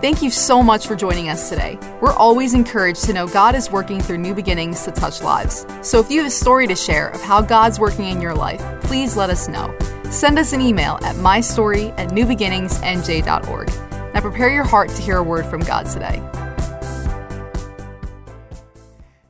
Thank 0.00 0.22
you 0.22 0.30
so 0.30 0.62
much 0.62 0.86
for 0.86 0.96
joining 0.96 1.28
us 1.28 1.50
today. 1.50 1.78
We're 2.00 2.14
always 2.14 2.54
encouraged 2.54 3.04
to 3.04 3.12
know 3.12 3.26
God 3.26 3.54
is 3.54 3.70
working 3.70 4.00
through 4.00 4.16
new 4.16 4.34
beginnings 4.34 4.82
to 4.84 4.90
touch 4.92 5.20
lives. 5.20 5.66
So 5.82 6.00
if 6.00 6.10
you 6.10 6.20
have 6.20 6.28
a 6.28 6.34
story 6.34 6.66
to 6.68 6.74
share 6.74 7.08
of 7.08 7.20
how 7.20 7.42
God's 7.42 7.78
working 7.78 8.06
in 8.06 8.18
your 8.18 8.34
life, 8.34 8.62
please 8.82 9.14
let 9.14 9.28
us 9.28 9.46
know. 9.46 9.76
Send 10.04 10.38
us 10.38 10.54
an 10.54 10.62
email 10.62 10.98
at 11.02 11.16
mystory 11.16 11.92
at 11.98 12.08
newbeginningsnj.org. 12.12 13.68
Now 14.14 14.20
prepare 14.22 14.48
your 14.48 14.64
heart 14.64 14.88
to 14.88 15.02
hear 15.02 15.18
a 15.18 15.22
word 15.22 15.44
from 15.44 15.60
God 15.60 15.84
today. 15.84 16.26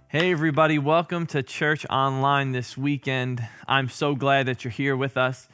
Hey, 0.07 0.31
everybody, 0.31 0.79
welcome 0.79 1.27
to 1.27 1.43
Church 1.43 1.85
Online 1.91 2.53
this 2.53 2.79
weekend. 2.79 3.45
I'm 3.67 3.89
so 3.89 4.15
glad 4.15 4.47
that 4.47 4.65
you're 4.65 4.71
here 4.71 4.97
with 4.97 5.17
us. 5.17 5.49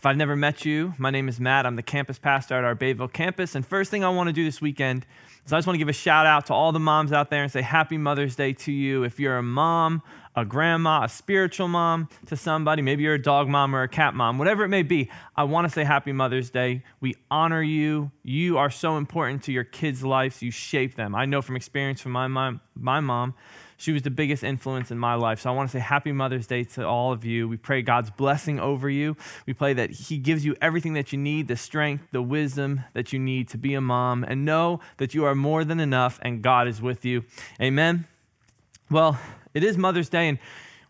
If 0.00 0.06
I've 0.06 0.16
never 0.16 0.34
met 0.34 0.64
you, 0.64 0.94
my 0.96 1.10
name 1.10 1.28
is 1.28 1.38
Matt. 1.38 1.66
I'm 1.66 1.76
the 1.76 1.82
campus 1.82 2.18
pastor 2.18 2.56
at 2.56 2.64
our 2.64 2.74
Bayville 2.74 3.06
campus. 3.06 3.54
And 3.54 3.66
first 3.66 3.90
thing 3.90 4.02
I 4.02 4.08
want 4.08 4.28
to 4.28 4.32
do 4.32 4.46
this 4.46 4.58
weekend 4.58 5.04
is 5.44 5.52
I 5.52 5.58
just 5.58 5.66
want 5.66 5.74
to 5.74 5.78
give 5.78 5.90
a 5.90 5.92
shout 5.92 6.24
out 6.24 6.46
to 6.46 6.54
all 6.54 6.72
the 6.72 6.80
moms 6.80 7.12
out 7.12 7.28
there 7.28 7.42
and 7.42 7.52
say 7.52 7.60
Happy 7.60 7.98
Mother's 7.98 8.34
Day 8.34 8.54
to 8.54 8.72
you. 8.72 9.04
If 9.04 9.20
you're 9.20 9.36
a 9.36 9.42
mom, 9.42 10.00
a 10.40 10.44
grandma, 10.44 11.04
a 11.04 11.08
spiritual 11.08 11.68
mom 11.68 12.08
to 12.26 12.36
somebody, 12.36 12.82
maybe 12.82 13.02
you're 13.02 13.14
a 13.14 13.22
dog 13.22 13.48
mom 13.48 13.74
or 13.74 13.82
a 13.82 13.88
cat 13.88 14.14
mom, 14.14 14.38
whatever 14.38 14.64
it 14.64 14.68
may 14.68 14.82
be, 14.82 15.10
I 15.36 15.44
want 15.44 15.66
to 15.66 15.72
say 15.72 15.84
Happy 15.84 16.12
Mother's 16.12 16.50
Day. 16.50 16.82
We 17.00 17.14
honor 17.30 17.62
you. 17.62 18.10
You 18.22 18.58
are 18.58 18.70
so 18.70 18.96
important 18.96 19.42
to 19.44 19.52
your 19.52 19.64
kids' 19.64 20.02
lives. 20.02 20.42
You 20.42 20.50
shape 20.50 20.94
them. 20.94 21.14
I 21.14 21.26
know 21.26 21.42
from 21.42 21.56
experience 21.56 22.00
from 22.00 22.12
my 22.12 22.26
mom, 22.26 22.60
my 22.74 23.00
mom 23.00 23.34
she 23.80 23.92
was 23.92 24.02
the 24.02 24.10
biggest 24.10 24.44
influence 24.44 24.90
in 24.90 24.98
my 24.98 25.14
life. 25.14 25.40
So 25.40 25.50
I 25.50 25.54
want 25.54 25.70
to 25.70 25.72
say 25.72 25.78
happy 25.78 26.12
Mother's 26.12 26.46
Day 26.46 26.64
to 26.64 26.86
all 26.86 27.12
of 27.12 27.24
you. 27.24 27.48
We 27.48 27.56
pray 27.56 27.80
God's 27.80 28.10
blessing 28.10 28.60
over 28.60 28.90
you. 28.90 29.16
We 29.46 29.54
pray 29.54 29.72
that 29.72 29.90
He 29.90 30.18
gives 30.18 30.44
you 30.44 30.54
everything 30.60 30.92
that 30.92 31.12
you 31.12 31.18
need 31.18 31.48
the 31.48 31.56
strength, 31.56 32.04
the 32.12 32.20
wisdom 32.20 32.84
that 32.92 33.14
you 33.14 33.18
need 33.18 33.48
to 33.48 33.58
be 33.58 33.72
a 33.72 33.80
mom, 33.80 34.22
and 34.22 34.44
know 34.44 34.80
that 34.98 35.14
you 35.14 35.24
are 35.24 35.34
more 35.34 35.64
than 35.64 35.80
enough 35.80 36.18
and 36.20 36.42
God 36.42 36.68
is 36.68 36.82
with 36.82 37.06
you. 37.06 37.24
Amen. 37.58 38.06
Well, 38.90 39.18
it 39.54 39.64
is 39.64 39.76
Mother's 39.76 40.08
Day, 40.08 40.28
and 40.28 40.38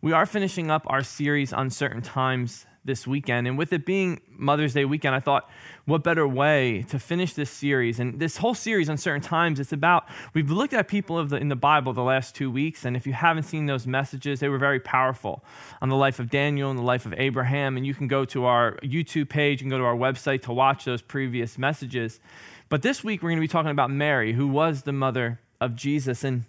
we 0.02 0.12
are 0.12 0.26
finishing 0.26 0.70
up 0.70 0.84
our 0.86 1.02
series 1.02 1.52
Uncertain 1.52 2.02
Times 2.02 2.66
this 2.84 3.06
weekend. 3.06 3.46
And 3.46 3.58
with 3.58 3.72
it 3.72 3.84
being 3.84 4.20
Mother's 4.30 4.74
Day 4.74 4.84
weekend, 4.84 5.14
I 5.14 5.20
thought, 5.20 5.48
what 5.84 6.02
better 6.02 6.26
way 6.26 6.84
to 6.88 6.98
finish 6.98 7.34
this 7.34 7.50
series? 7.50 8.00
And 8.00 8.18
this 8.18 8.38
whole 8.38 8.54
series, 8.54 8.88
Uncertain 8.88 9.20
Times, 9.22 9.60
it's 9.60 9.72
about, 9.72 10.04
we've 10.34 10.50
looked 10.50 10.72
at 10.72 10.88
people 10.88 11.18
of 11.18 11.30
the, 11.30 11.36
in 11.36 11.48
the 11.48 11.56
Bible 11.56 11.92
the 11.92 12.02
last 12.02 12.34
two 12.34 12.50
weeks. 12.50 12.84
And 12.84 12.96
if 12.96 13.06
you 13.06 13.12
haven't 13.12 13.42
seen 13.44 13.66
those 13.66 13.86
messages, 13.86 14.40
they 14.40 14.48
were 14.48 14.58
very 14.58 14.80
powerful 14.80 15.44
on 15.82 15.88
the 15.88 15.96
life 15.96 16.18
of 16.18 16.30
Daniel 16.30 16.70
and 16.70 16.78
the 16.78 16.82
life 16.84 17.04
of 17.04 17.14
Abraham. 17.16 17.76
And 17.76 17.86
you 17.86 17.94
can 17.94 18.08
go 18.08 18.24
to 18.26 18.44
our 18.44 18.76
YouTube 18.82 19.28
page 19.28 19.62
and 19.62 19.70
go 19.70 19.78
to 19.78 19.84
our 19.84 19.96
website 19.96 20.42
to 20.42 20.52
watch 20.52 20.84
those 20.84 21.02
previous 21.02 21.58
messages. 21.58 22.20
But 22.68 22.82
this 22.82 23.04
week, 23.04 23.22
we're 23.22 23.30
going 23.30 23.38
to 23.38 23.42
be 23.42 23.48
talking 23.48 23.70
about 23.70 23.90
Mary, 23.90 24.32
who 24.32 24.46
was 24.46 24.82
the 24.82 24.92
mother 24.92 25.40
of 25.60 25.76
Jesus. 25.76 26.24
And, 26.24 26.44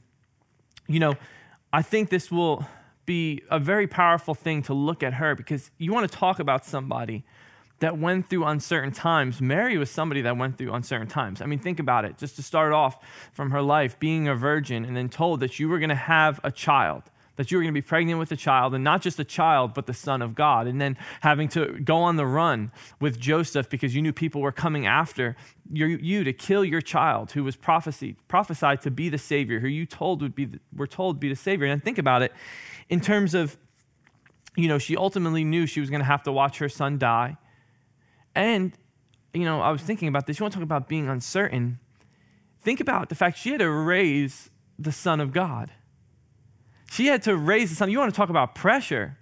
you 0.87 0.99
know, 0.99 1.15
I 1.73 1.81
think 1.81 2.09
this 2.09 2.30
will 2.31 2.66
be 3.05 3.41
a 3.50 3.59
very 3.59 3.88
powerful 3.88 4.33
thing 4.33 4.61
to 4.64 4.73
look 4.73 5.03
at 5.03 5.16
her 5.16 5.36
because 5.36 5.72
you 5.78 5.94
want 5.94 6.09
to 6.09 6.17
talk 6.17 6.39
about 6.39 6.66
somebody 6.66 7.23
that 7.80 7.97
went 7.97 8.30
through 8.30 8.45
uncertain 8.45 8.91
times. 8.91 9.41
Mary 9.41 9.78
was 9.78 9.89
somebody 9.89 10.22
that 10.22 10.38
went 10.38 10.58
through 10.58 10.72
uncertain 10.73 11.08
times. 11.08 11.41
I 11.41 11.45
mean, 11.45 11.59
think 11.59 11.80
about 11.80 12.05
it. 12.05 12.17
Just 12.17 12.36
to 12.36 12.44
start 12.44 12.73
off 12.73 13.03
from 13.31 13.52
her 13.52 13.61
life, 13.61 13.97
being 14.00 14.28
a 14.28 14.36
virgin 14.36 14.86
and 14.86 14.95
then 14.95 15.09
told 15.09 15.39
that 15.39 15.59
you 15.59 15.67
were 15.67 15.80
going 15.80 15.89
to 15.89 15.95
have 15.95 16.39
a 16.44 16.52
child, 16.52 17.03
that 17.37 17.49
you 17.49 17.57
were 17.57 17.63
going 17.63 17.73
to 17.73 17.77
be 17.77 17.81
pregnant 17.81 18.19
with 18.19 18.31
a 18.31 18.35
child, 18.35 18.75
and 18.75 18.83
not 18.83 19.01
just 19.01 19.19
a 19.19 19.23
child, 19.23 19.73
but 19.73 19.85
the 19.85 19.93
Son 19.93 20.21
of 20.21 20.35
God. 20.35 20.67
And 20.67 20.81
then 20.81 20.97
having 21.21 21.47
to 21.49 21.79
go 21.79 21.97
on 21.97 22.17
the 22.17 22.25
run 22.25 22.71
with 22.99 23.19
Joseph 23.19 23.69
because 23.69 23.95
you 23.95 24.01
knew 24.01 24.13
people 24.13 24.41
were 24.41 24.51
coming 24.51 24.85
after 24.85 25.35
you 25.71 26.23
to 26.23 26.33
kill 26.33 26.65
your 26.65 26.81
child 26.81 27.31
who 27.31 27.43
was 27.43 27.55
prophesied, 27.55 28.17
prophesied 28.27 28.81
to 28.81 28.91
be 28.91 29.09
the 29.09 29.17
Savior, 29.17 29.59
who 29.59 29.67
you 29.67 29.85
told 29.85 30.21
would 30.21 30.35
be 30.35 30.45
the, 30.45 30.59
were 30.75 30.88
told 30.88 31.19
be 31.19 31.29
the 31.29 31.35
Savior. 31.35 31.67
And 31.67 31.81
think 31.83 31.97
about 31.97 32.21
it 32.21 32.33
in 32.89 32.99
terms 32.99 33.33
of, 33.33 33.57
you 34.56 34.67
know, 34.67 34.77
she 34.77 34.97
ultimately 34.97 35.45
knew 35.45 35.66
she 35.66 35.79
was 35.79 35.89
going 35.89 36.01
to 36.01 36.06
have 36.06 36.23
to 36.23 36.31
watch 36.31 36.57
her 36.57 36.67
son 36.67 36.97
die. 36.97 37.38
And, 38.35 38.73
you 39.33 39.45
know, 39.45 39.61
I 39.61 39.72
was 39.72 39.81
thinking 39.81 40.09
about 40.09 40.27
this. 40.27 40.39
You 40.39 40.44
want 40.44 40.53
to 40.53 40.59
talk 40.59 40.63
about 40.63 40.89
being 40.89 41.07
uncertain? 41.07 41.79
Think 42.61 42.81
about 42.81 43.09
the 43.09 43.16
fact 43.16 43.38
she 43.38 43.51
had 43.51 43.59
to 43.59 43.69
raise 43.69 44.50
the 44.77 44.91
Son 44.91 45.19
of 45.19 45.31
God. 45.31 45.72
She 46.91 47.07
had 47.07 47.24
to 47.24 47.38
raise 47.38 47.69
the 47.69 47.75
Son. 47.78 47.90
You 47.90 48.00
want 48.00 48.13
to 48.13 48.18
talk 48.18 48.28
about 48.28 48.53
pressure? 48.53 49.16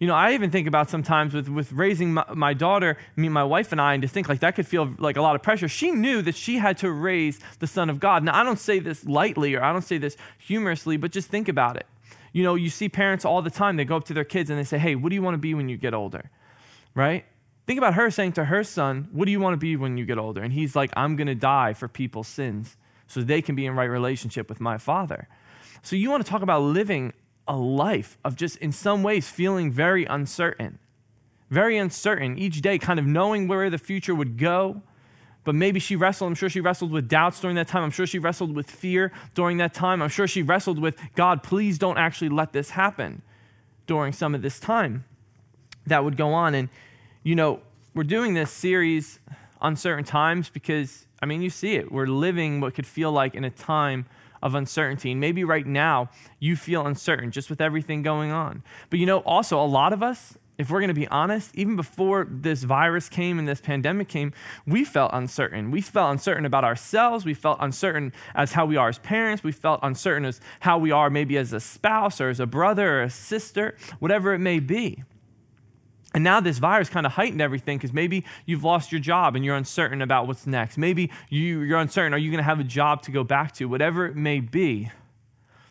You 0.00 0.06
know, 0.06 0.14
I 0.14 0.32
even 0.32 0.50
think 0.50 0.66
about 0.66 0.88
sometimes 0.88 1.34
with, 1.34 1.46
with 1.46 1.70
raising 1.70 2.14
my, 2.14 2.24
my, 2.32 2.54
daughter, 2.54 2.96
me, 3.14 3.28
my 3.28 3.44
wife 3.44 3.72
and 3.72 3.80
I, 3.80 3.92
and 3.92 4.00
to 4.00 4.08
think 4.08 4.26
like 4.26 4.40
that 4.40 4.54
could 4.54 4.66
feel 4.66 4.94
like 4.98 5.18
a 5.18 5.20
lot 5.20 5.36
of 5.36 5.42
pressure. 5.42 5.68
She 5.68 5.90
knew 5.90 6.22
that 6.22 6.34
she 6.34 6.56
had 6.56 6.78
to 6.78 6.90
raise 6.90 7.40
the 7.58 7.66
Son 7.66 7.90
of 7.90 8.00
God. 8.00 8.24
Now, 8.24 8.40
I 8.40 8.42
don't 8.42 8.58
say 8.58 8.78
this 8.78 9.04
lightly 9.04 9.54
or 9.54 9.62
I 9.62 9.70
don't 9.70 9.82
say 9.82 9.98
this 9.98 10.16
humorously, 10.38 10.96
but 10.96 11.12
just 11.12 11.28
think 11.28 11.46
about 11.46 11.76
it. 11.76 11.84
You 12.32 12.42
know, 12.42 12.54
you 12.54 12.70
see 12.70 12.88
parents 12.88 13.26
all 13.26 13.42
the 13.42 13.50
time, 13.50 13.76
they 13.76 13.84
go 13.84 13.96
up 13.96 14.04
to 14.04 14.14
their 14.14 14.24
kids 14.24 14.48
and 14.48 14.58
they 14.58 14.64
say, 14.64 14.78
Hey, 14.78 14.94
what 14.94 15.10
do 15.10 15.14
you 15.14 15.22
want 15.22 15.34
to 15.34 15.38
be 15.38 15.52
when 15.52 15.68
you 15.68 15.76
get 15.76 15.92
older? 15.92 16.30
Right? 16.94 17.26
Think 17.66 17.76
about 17.76 17.94
her 17.94 18.10
saying 18.10 18.32
to 18.32 18.46
her 18.46 18.64
son, 18.64 19.08
What 19.12 19.26
do 19.26 19.30
you 19.30 19.40
want 19.40 19.52
to 19.52 19.58
be 19.58 19.76
when 19.76 19.98
you 19.98 20.06
get 20.06 20.16
older? 20.16 20.42
And 20.42 20.54
he's 20.54 20.74
like, 20.74 20.90
I'm 20.96 21.16
going 21.16 21.26
to 21.26 21.34
die 21.34 21.74
for 21.74 21.86
people's 21.86 22.28
sins 22.28 22.78
so 23.06 23.20
they 23.20 23.42
can 23.42 23.54
be 23.54 23.66
in 23.66 23.74
right 23.74 23.84
relationship 23.84 24.48
with 24.48 24.58
my 24.58 24.78
father. 24.78 25.28
So 25.82 25.96
you 25.96 26.10
want 26.10 26.24
to 26.24 26.30
talk 26.30 26.42
about 26.42 26.62
living 26.62 27.12
a 27.46 27.56
life 27.56 28.18
of 28.24 28.36
just, 28.36 28.56
in 28.58 28.72
some 28.72 29.02
ways, 29.02 29.28
feeling 29.28 29.72
very 29.72 30.04
uncertain. 30.04 30.78
Very 31.50 31.78
uncertain 31.78 32.38
each 32.38 32.60
day, 32.60 32.78
kind 32.78 32.98
of 32.98 33.06
knowing 33.06 33.48
where 33.48 33.70
the 33.70 33.78
future 33.78 34.14
would 34.14 34.36
go, 34.36 34.82
but 35.44 35.54
maybe 35.54 35.80
she 35.80 35.96
wrestled. 35.96 36.28
I'm 36.28 36.34
sure 36.34 36.50
she 36.50 36.60
wrestled 36.60 36.90
with 36.90 37.08
doubts 37.08 37.40
during 37.40 37.56
that 37.56 37.68
time. 37.68 37.82
I'm 37.82 37.90
sure 37.90 38.06
she 38.06 38.18
wrestled 38.18 38.54
with 38.54 38.70
fear 38.70 39.12
during 39.34 39.56
that 39.58 39.72
time. 39.72 40.02
I'm 40.02 40.10
sure 40.10 40.26
she 40.26 40.42
wrestled 40.42 40.78
with, 40.78 40.96
God, 41.14 41.42
please 41.42 41.78
don't 41.78 41.96
actually 41.96 42.28
let 42.28 42.52
this 42.52 42.70
happen 42.70 43.22
during 43.86 44.12
some 44.12 44.34
of 44.34 44.42
this 44.42 44.60
time 44.60 45.04
that 45.86 46.04
would 46.04 46.18
go 46.18 46.34
on. 46.34 46.54
And, 46.54 46.68
you 47.22 47.34
know, 47.34 47.60
we're 47.94 48.04
doing 48.04 48.34
this 48.34 48.50
series 48.50 49.20
Uncertain 49.62 50.04
Times 50.04 50.50
because, 50.50 51.06
I 51.22 51.26
mean, 51.26 51.40
you 51.40 51.48
see 51.48 51.76
it. 51.76 51.90
We're 51.90 52.06
living 52.06 52.60
what 52.60 52.74
could 52.74 52.86
feel 52.86 53.10
like 53.10 53.34
in 53.34 53.44
a 53.44 53.50
time 53.50 54.04
of 54.42 54.54
uncertainty. 54.54 55.12
And 55.12 55.20
maybe 55.20 55.44
right 55.44 55.66
now 55.66 56.10
you 56.38 56.56
feel 56.56 56.86
uncertain 56.86 57.30
just 57.30 57.50
with 57.50 57.60
everything 57.60 58.02
going 58.02 58.30
on. 58.30 58.62
But 58.90 58.98
you 58.98 59.06
know, 59.06 59.18
also, 59.18 59.62
a 59.62 59.66
lot 59.66 59.92
of 59.92 60.02
us, 60.02 60.36
if 60.58 60.70
we're 60.70 60.80
going 60.80 60.88
to 60.88 60.94
be 60.94 61.06
honest, 61.08 61.54
even 61.54 61.76
before 61.76 62.26
this 62.28 62.64
virus 62.64 63.08
came 63.08 63.38
and 63.38 63.46
this 63.46 63.60
pandemic 63.60 64.08
came, 64.08 64.32
we 64.66 64.84
felt 64.84 65.12
uncertain. 65.14 65.70
We 65.70 65.80
felt 65.80 66.10
uncertain 66.10 66.44
about 66.44 66.64
ourselves. 66.64 67.24
We 67.24 67.34
felt 67.34 67.58
uncertain 67.60 68.12
as 68.34 68.52
how 68.52 68.66
we 68.66 68.76
are 68.76 68.88
as 68.88 68.98
parents. 68.98 69.44
We 69.44 69.52
felt 69.52 69.78
uncertain 69.84 70.24
as 70.24 70.40
how 70.60 70.78
we 70.78 70.90
are 70.90 71.10
maybe 71.10 71.38
as 71.38 71.52
a 71.52 71.60
spouse 71.60 72.20
or 72.20 72.28
as 72.28 72.40
a 72.40 72.46
brother 72.46 72.98
or 72.98 73.02
a 73.04 73.10
sister, 73.10 73.76
whatever 74.00 74.34
it 74.34 74.40
may 74.40 74.58
be. 74.58 75.04
And 76.18 76.24
now 76.24 76.40
this 76.40 76.58
virus 76.58 76.88
kind 76.88 77.06
of 77.06 77.12
heightened 77.12 77.40
everything 77.40 77.78
because 77.78 77.92
maybe 77.92 78.24
you've 78.44 78.64
lost 78.64 78.90
your 78.90 79.00
job 79.00 79.36
and 79.36 79.44
you're 79.44 79.54
uncertain 79.54 80.02
about 80.02 80.26
what's 80.26 80.48
next. 80.48 80.76
Maybe 80.76 81.12
you, 81.30 81.60
you're 81.60 81.78
uncertain, 81.78 82.12
are 82.12 82.18
you 82.18 82.32
going 82.32 82.42
to 82.42 82.44
have 82.44 82.58
a 82.58 82.64
job 82.64 83.02
to 83.02 83.12
go 83.12 83.22
back 83.22 83.52
to? 83.52 83.66
Whatever 83.66 84.04
it 84.04 84.16
may 84.16 84.40
be. 84.40 84.90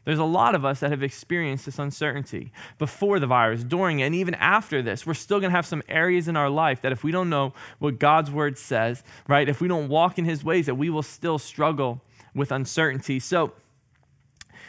There's 0.06 0.20
a 0.20 0.24
lot 0.24 0.56
of 0.56 0.64
us 0.64 0.80
that 0.80 0.90
have 0.90 1.04
experienced 1.04 1.66
this 1.66 1.80
uncertainty 1.80 2.54
before 2.78 3.20
the 3.20 3.28
virus, 3.28 3.66
during, 3.66 4.00
it, 4.00 4.04
and 4.06 4.16
even 4.16 4.36
after 4.36 4.82
this. 4.82 5.06
We're 5.06 5.16
still 5.16 5.42
going 5.42 5.52
to 5.52 5.56
have 5.58 5.66
some 5.66 5.84
areas 5.90 6.30
in 6.30 6.38
our 6.38 6.50
life 6.50 6.80
that 6.80 6.94
if 6.94 7.04
we 7.04 7.12
don't 7.12 7.30
know 7.30 7.54
what 7.80 8.00
God's 8.00 8.32
word 8.32 8.58
says, 8.58 9.04
right, 9.28 9.50
if 9.50 9.60
we 9.60 9.68
don't 9.68 9.90
walk 9.90 10.18
in 10.18 10.24
his 10.24 10.46
ways, 10.46 10.68
that 10.68 10.76
we 10.76 10.90
will 10.90 11.04
still 11.04 11.40
struggle 11.40 12.00
with 12.34 12.54
uncertainty. 12.54 13.20
So, 13.20 13.52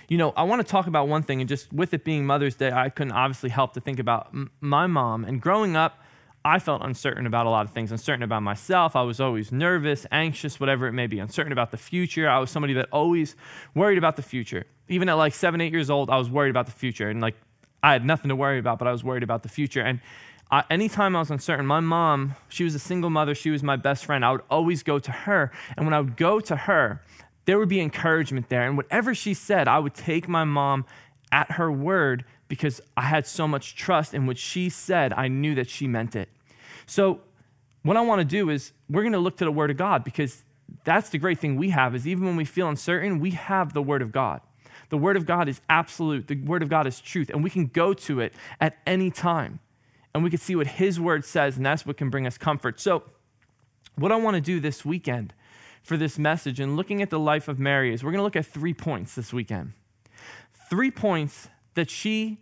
you 0.09 0.17
know, 0.17 0.33
I 0.37 0.43
want 0.45 0.65
to 0.65 0.71
talk 0.71 0.87
about 0.87 1.07
one 1.07 1.23
thing, 1.23 1.41
and 1.41 1.49
just 1.49 1.73
with 1.73 1.93
it 1.93 2.03
being 2.03 2.25
Mother's 2.25 2.55
Day, 2.55 2.73
I 2.73 2.89
couldn't 2.89 3.13
obviously 3.13 3.51
help 3.51 3.75
to 3.75 3.81
think 3.81 3.99
about 3.99 4.29
m- 4.33 4.51
my 4.61 4.87
mom. 4.87 5.25
And 5.25 5.41
growing 5.41 5.77
up, 5.77 6.03
I 6.45 6.59
felt 6.59 6.83
uncertain 6.83 7.27
about 7.27 7.45
a 7.45 7.51
lot 7.51 7.67
of 7.67 7.73
things, 7.73 7.93
uncertain 7.93 8.23
about 8.23 8.43
myself. 8.43 8.97
I 8.97 9.03
was 9.03 9.21
always 9.21 9.53
nervous, 9.53 10.07
anxious, 10.11 10.59
whatever 10.59 10.87
it 10.87 10.93
may 10.93 11.07
be, 11.07 11.19
uncertain 11.19 11.53
about 11.53 11.73
the 11.73 11.77
future. 11.77 12.29
I 12.29 12.39
was 12.39 12.51
somebody 12.51 12.73
that 12.75 12.89
always 12.91 13.37
worried 13.75 13.99
about 13.99 14.17
the 14.17 14.23
future. 14.23 14.65
Even 14.89 15.11
at 15.11 15.15
like 15.15 15.35
seven, 15.35 15.61
eight 15.61 15.73
years 15.73 15.91
old, 15.91 16.09
I 16.09 16.17
was 16.17 16.31
worried 16.31 16.51
about 16.51 16.65
the 16.65 16.73
future. 16.73 17.11
And 17.11 17.21
like, 17.21 17.35
I 17.83 17.93
had 17.93 18.05
nothing 18.05 18.31
to 18.31 18.37
worry 18.37 18.59
about, 18.59 18.79
but 18.79 18.89
I 18.89 18.93
was 18.93 19.05
worried 19.05 19.23
about 19.23 19.43
the 19.43 19.49
future. 19.51 19.83
And 19.83 20.01
I, 20.51 20.65
anytime 20.71 21.15
I 21.15 21.19
was 21.19 21.31
uncertain, 21.31 21.67
my 21.67 21.81
mom, 21.81 22.35
she 22.49 22.65
was 22.65 22.75
a 22.75 22.79
single 22.79 23.11
mother, 23.11 23.35
she 23.35 23.51
was 23.51 23.63
my 23.63 23.77
best 23.77 24.07
friend. 24.07 24.25
I 24.25 24.33
would 24.33 24.41
always 24.49 24.83
go 24.83 24.99
to 24.99 25.13
her. 25.13 25.53
And 25.77 25.85
when 25.85 25.93
I 25.93 26.01
would 26.01 26.17
go 26.17 26.41
to 26.41 26.57
her, 26.57 27.03
there 27.49 27.59
would 27.59 27.71
be 27.71 27.81
encouragement 27.81 28.51
there. 28.51 28.69
And 28.69 28.77
whatever 28.77 29.15
she 29.15 29.33
said, 29.33 29.69
I 29.69 29.79
would 29.79 29.95
take 29.95 30.29
my 30.29 30.45
mom 30.45 30.85
at 31.33 31.53
her 31.53 31.73
word 31.73 32.27
because 32.47 32.79
I 32.95 33.01
had 33.01 33.27
so 33.27 33.49
much 33.49 33.75
trust 33.75 34.13
in 34.13 34.27
what 34.27 34.37
she 34.37 34.69
said. 34.69 35.15
I 35.15 35.29
knew 35.29 35.55
that 35.55 35.71
she 35.71 35.87
meant 35.87 36.15
it. 36.15 36.29
So, 36.85 37.23
what 37.85 37.97
I 37.97 38.03
want 38.03 38.19
to 38.21 38.27
do 38.27 38.51
is 38.51 38.73
we're 38.91 39.01
going 39.01 39.15
to 39.15 39.19
look 39.19 39.39
to 39.39 39.47
the 39.47 39.51
Word 39.51 39.71
of 39.71 39.79
God 39.79 40.05
because 40.05 40.45
that's 40.85 41.09
the 41.09 41.17
great 41.17 41.39
thing 41.39 41.57
we 41.57 41.71
have 41.71 41.95
is 41.95 42.07
even 42.07 42.27
when 42.27 42.37
we 42.37 42.45
feel 42.45 42.69
uncertain, 42.69 43.19
we 43.19 43.31
have 43.31 43.73
the 43.73 43.81
Word 43.81 44.03
of 44.03 44.13
God. 44.13 44.43
The 44.91 44.99
Word 44.99 45.17
of 45.17 45.25
God 45.25 45.49
is 45.49 45.63
absolute. 45.71 46.27
The 46.27 46.37
Word 46.37 46.63
of 46.63 46.69
God 46.69 46.87
is 46.87 47.01
truth, 47.01 47.31
and 47.31 47.43
we 47.43 47.49
can 47.49 47.69
go 47.69 47.95
to 47.95 48.21
it 48.21 48.35
at 48.61 48.77
any 48.87 49.11
time, 49.11 49.61
and 50.13 50.23
we 50.23 50.29
can 50.29 50.39
see 50.39 50.55
what 50.55 50.67
His 50.67 51.01
Word 51.01 51.25
says, 51.25 51.57
and 51.57 51.65
that's 51.65 51.87
what 51.87 51.97
can 51.97 52.11
bring 52.11 52.27
us 52.27 52.37
comfort. 52.37 52.79
So, 52.79 53.05
what 53.97 54.13
I 54.13 54.17
want 54.17 54.35
to 54.35 54.43
do 54.43 54.61
this 54.61 54.85
weekend 54.85 55.33
for 55.83 55.97
this 55.97 56.19
message 56.19 56.61
and 56.61 56.77
looking 56.77 57.03
at 57.03 57.11
the 57.11 57.19
life 57.19 57.49
of 57.49 57.59
Mary 57.59 57.93
is 57.93 58.03
we're 58.03 58.11
going 58.11 58.21
to 58.21 58.25
look 58.25 58.37
at 58.37 58.47
three 58.47 58.75
points 58.75 59.15
this 59.15 59.33
weekend. 59.33 59.73
Three 60.71 60.91
points 60.91 61.49
that 61.75 61.91
she 61.91 62.39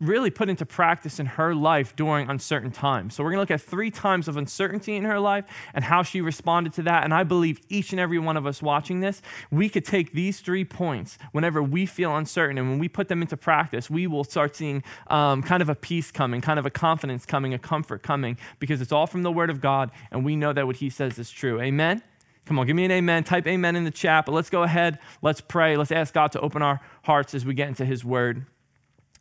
really 0.00 0.30
put 0.30 0.48
into 0.48 0.64
practice 0.64 1.18
in 1.18 1.26
her 1.26 1.54
life 1.54 1.96
during 1.96 2.28
uncertain 2.30 2.70
times. 2.70 3.14
So, 3.14 3.24
we're 3.24 3.30
going 3.30 3.38
to 3.38 3.52
look 3.52 3.60
at 3.60 3.60
three 3.60 3.90
times 3.90 4.28
of 4.28 4.36
uncertainty 4.36 4.94
in 4.94 5.04
her 5.04 5.18
life 5.18 5.44
and 5.74 5.84
how 5.84 6.02
she 6.02 6.20
responded 6.20 6.72
to 6.74 6.82
that. 6.82 7.04
And 7.04 7.12
I 7.12 7.24
believe 7.24 7.60
each 7.68 7.90
and 7.92 8.00
every 8.00 8.18
one 8.18 8.36
of 8.36 8.46
us 8.46 8.62
watching 8.62 9.00
this, 9.00 9.22
we 9.50 9.68
could 9.68 9.84
take 9.84 10.12
these 10.12 10.40
three 10.40 10.64
points 10.64 11.18
whenever 11.32 11.62
we 11.62 11.86
feel 11.86 12.16
uncertain. 12.16 12.58
And 12.58 12.68
when 12.68 12.78
we 12.78 12.88
put 12.88 13.08
them 13.08 13.22
into 13.22 13.36
practice, 13.36 13.90
we 13.90 14.06
will 14.06 14.24
start 14.24 14.54
seeing 14.54 14.82
um, 15.08 15.42
kind 15.42 15.62
of 15.62 15.68
a 15.68 15.74
peace 15.74 16.10
coming, 16.10 16.40
kind 16.40 16.58
of 16.58 16.66
a 16.66 16.70
confidence 16.70 17.26
coming, 17.26 17.52
a 17.54 17.58
comfort 17.58 18.02
coming, 18.02 18.38
because 18.60 18.80
it's 18.80 18.92
all 18.92 19.06
from 19.06 19.22
the 19.22 19.32
Word 19.32 19.50
of 19.50 19.60
God. 19.60 19.90
And 20.10 20.24
we 20.24 20.36
know 20.36 20.52
that 20.52 20.66
what 20.66 20.76
He 20.76 20.90
says 20.90 21.18
is 21.18 21.30
true. 21.30 21.60
Amen? 21.60 22.02
Come 22.48 22.58
on, 22.58 22.66
give 22.66 22.74
me 22.74 22.86
an 22.86 22.90
amen. 22.90 23.24
Type 23.24 23.46
amen 23.46 23.76
in 23.76 23.84
the 23.84 23.90
chat. 23.90 24.24
But 24.24 24.32
let's 24.32 24.48
go 24.48 24.62
ahead. 24.62 24.98
Let's 25.20 25.42
pray. 25.42 25.76
Let's 25.76 25.92
ask 25.92 26.14
God 26.14 26.32
to 26.32 26.40
open 26.40 26.62
our 26.62 26.80
hearts 27.02 27.34
as 27.34 27.44
we 27.44 27.52
get 27.52 27.68
into 27.68 27.84
His 27.84 28.06
Word. 28.06 28.46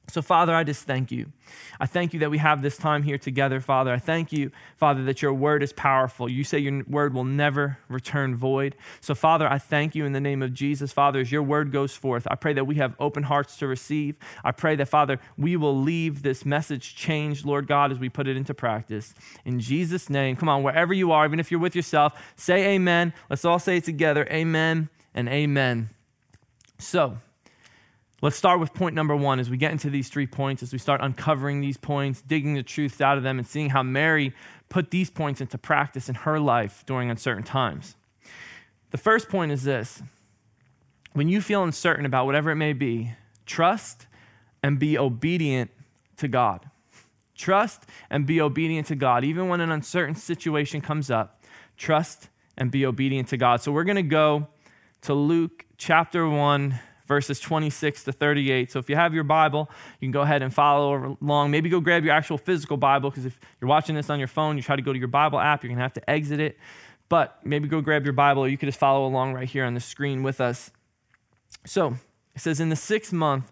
So, 0.10 0.22
Father, 0.22 0.56
I 0.56 0.64
just 0.64 0.86
thank 0.86 1.12
you. 1.12 1.34
I 1.82 1.86
thank 1.86 2.14
you 2.14 2.22
that 2.22 2.32
we 2.32 2.38
have 2.38 2.62
this 2.62 2.78
time 2.78 3.04
here 3.04 3.18
together, 3.18 3.60
Father. 3.60 3.92
I 3.92 4.00
thank 4.00 4.32
you, 4.32 4.52
Father, 4.78 5.04
that 5.04 5.22
your 5.22 5.34
word 5.34 5.62
is 5.62 5.74
powerful. 5.74 6.30
You 6.30 6.46
say 6.46 6.60
your 6.60 6.82
word 6.88 7.14
will 7.14 7.26
never 7.26 7.78
return 7.90 8.34
void. 8.34 8.78
So, 9.02 9.14
Father, 9.14 9.46
I 9.46 9.58
thank 9.58 9.96
you 9.96 10.06
in 10.06 10.14
the 10.14 10.22
name 10.22 10.42
of 10.42 10.54
Jesus, 10.54 10.94
Father, 10.94 11.20
as 11.20 11.30
your 11.30 11.44
word 11.44 11.74
goes 11.74 11.94
forth. 11.94 12.26
I 12.32 12.36
pray 12.36 12.54
that 12.54 12.64
we 12.64 12.76
have 12.76 12.96
open 13.00 13.24
hearts 13.24 13.58
to 13.58 13.68
receive. 13.68 14.16
I 14.46 14.54
pray 14.54 14.78
that, 14.78 14.88
Father, 14.88 15.20
we 15.38 15.58
will 15.58 15.78
leave 15.78 16.22
this 16.22 16.46
message 16.46 16.96
changed, 16.96 17.46
Lord 17.46 17.68
God, 17.68 17.92
as 17.92 18.00
we 18.00 18.08
put 18.08 18.30
it 18.30 18.38
into 18.38 18.54
practice. 18.54 19.14
In 19.44 19.60
Jesus' 19.60 20.10
name, 20.10 20.38
come 20.38 20.48
on, 20.48 20.64
wherever 20.64 20.94
you 20.94 21.12
are, 21.12 21.26
even 21.26 21.40
if 21.40 21.52
you're 21.52 21.60
with 21.60 21.76
yourself, 21.76 22.14
say 22.38 22.76
amen. 22.76 23.12
Let's 23.30 23.44
all 23.44 23.60
say 23.60 23.78
it 23.78 23.84
together 23.84 24.26
amen 24.32 24.88
and 25.14 25.28
amen. 25.28 25.90
So, 26.80 27.18
Let's 28.20 28.36
start 28.36 28.60
with 28.60 28.74
point 28.74 28.96
number 28.96 29.16
one 29.16 29.40
as 29.40 29.48
we 29.48 29.58
get 29.58 29.72
into 29.72 29.92
these 29.92 30.10
three 30.10 30.26
points, 30.26 30.64
as 30.64 30.74
we 30.74 30.80
start 30.80 31.02
uncovering 31.02 31.62
these 31.62 31.78
points, 31.78 32.24
digging 32.24 32.56
the 32.56 32.64
truth 32.64 33.00
out 33.00 33.16
of 33.18 33.24
them, 33.24 33.38
and 33.38 33.48
seeing 33.48 33.70
how 33.70 33.84
Mary 33.84 34.34
put 34.70 34.90
these 34.90 35.12
points 35.12 35.40
into 35.40 35.58
practice 35.60 36.10
in 36.10 36.16
her 36.16 36.40
life 36.40 36.84
during 36.88 37.12
uncertain 37.12 37.44
times. 37.44 37.96
The 38.90 38.98
first 38.98 39.30
point 39.30 39.52
is 39.52 39.64
this 39.64 40.02
when 41.14 41.30
you 41.30 41.42
feel 41.42 41.64
uncertain 41.64 42.06
about 42.06 42.26
whatever 42.26 42.50
it 42.50 42.56
may 42.56 42.74
be, 42.74 43.14
trust 43.46 44.08
and 44.64 44.80
be 44.80 44.98
obedient 44.98 45.70
to 46.18 46.28
God. 46.28 46.70
Trust 47.36 47.86
and 48.10 48.26
be 48.26 48.42
obedient 48.42 48.88
to 48.88 48.96
God. 48.96 49.24
Even 49.24 49.48
when 49.48 49.62
an 49.62 49.72
uncertain 49.72 50.16
situation 50.16 50.82
comes 50.82 51.12
up, 51.12 51.44
trust 51.78 52.30
and 52.58 52.72
be 52.72 52.84
obedient 52.84 53.28
to 53.28 53.38
God. 53.38 53.62
So 53.62 53.72
we're 53.72 53.84
going 53.84 53.98
to 53.98 54.02
go 54.02 54.48
to 55.02 55.14
Luke 55.14 55.66
chapter 55.78 56.28
1 56.28 56.80
verses 57.08 57.40
26 57.40 58.04
to 58.04 58.12
38. 58.12 58.72
So 58.72 58.80
if 58.80 58.90
you 58.90 58.96
have 58.96 59.14
your 59.14 59.24
Bible, 59.24 59.70
you 60.00 60.06
can 60.06 60.12
go 60.12 60.22
ahead 60.22 60.42
and 60.42 60.54
follow 60.54 61.18
along. 61.22 61.52
Maybe 61.52 61.70
go 61.70 61.80
grab 61.80 62.04
your 62.04 62.14
actual 62.14 62.38
physical 62.38 62.78
Bible 62.78 63.10
because 63.10 63.26
if 63.26 63.40
you're 63.60 63.70
watching 63.70 63.96
this 63.96 64.10
on 64.10 64.20
your 64.20 64.28
phone, 64.28 64.58
you 64.58 64.64
try 64.64 64.76
to 64.76 64.82
go 64.82 64.94
to 64.94 65.00
your 65.00 65.08
Bible 65.08 65.40
app, 65.40 65.64
you're 65.64 65.70
going 65.70 65.78
to 65.78 65.84
have 65.84 65.94
to 65.94 66.10
exit 66.10 66.40
it. 66.40 66.58
But 67.10 67.40
maybe 67.44 67.68
go 67.68 67.82
grab 67.82 68.04
your 68.04 68.14
Bible 68.14 68.44
or 68.44 68.48
you 68.50 68.58
could 68.58 68.68
just 68.68 68.80
follow 68.80 69.08
along 69.08 69.34
right 69.34 69.48
here 69.48 69.64
on 69.64 69.74
the 69.74 69.80
screen 69.80 70.24
with 70.24 70.42
us. 70.42 70.72
So 71.66 71.96
it 72.36 72.42
says, 72.42 72.60
In 72.60 72.70
the 72.70 72.76
sixth 72.76 73.14
month 73.14 73.52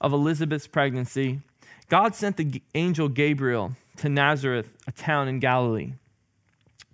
of 0.00 0.12
Elizabeth's 0.12 0.66
pregnancy, 0.66 1.40
God 1.88 2.14
sent 2.14 2.36
the 2.36 2.62
angel 2.74 3.08
Gabriel 3.08 3.72
to 3.98 4.08
Nazareth, 4.08 4.72
a 4.86 4.92
town 4.92 5.28
in 5.28 5.38
Galilee, 5.38 5.92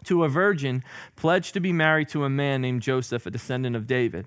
to 0.04 0.24
a 0.24 0.28
virgin 0.28 0.82
pledged 1.16 1.54
to 1.54 1.60
be 1.60 1.72
married 1.72 2.08
to 2.08 2.24
a 2.24 2.30
man 2.30 2.60
named 2.60 2.82
Joseph, 2.82 3.26
a 3.26 3.30
descendant 3.30 3.76
of 3.76 3.86
David. 3.86 4.26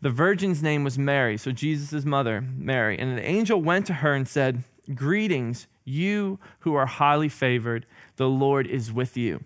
The 0.00 0.10
virgin's 0.10 0.62
name 0.62 0.84
was 0.84 0.98
Mary, 0.98 1.36
so 1.36 1.52
Jesus' 1.52 2.04
mother, 2.04 2.40
Mary. 2.40 2.98
And 2.98 3.16
the 3.16 3.24
angel 3.24 3.60
went 3.60 3.86
to 3.86 3.94
her 3.94 4.14
and 4.14 4.28
said, 4.28 4.64
Greetings, 4.94 5.66
you 5.84 6.38
who 6.60 6.74
are 6.74 6.86
highly 6.86 7.28
favored, 7.28 7.86
the 8.16 8.28
Lord 8.28 8.66
is 8.66 8.92
with 8.92 9.16
you. 9.16 9.44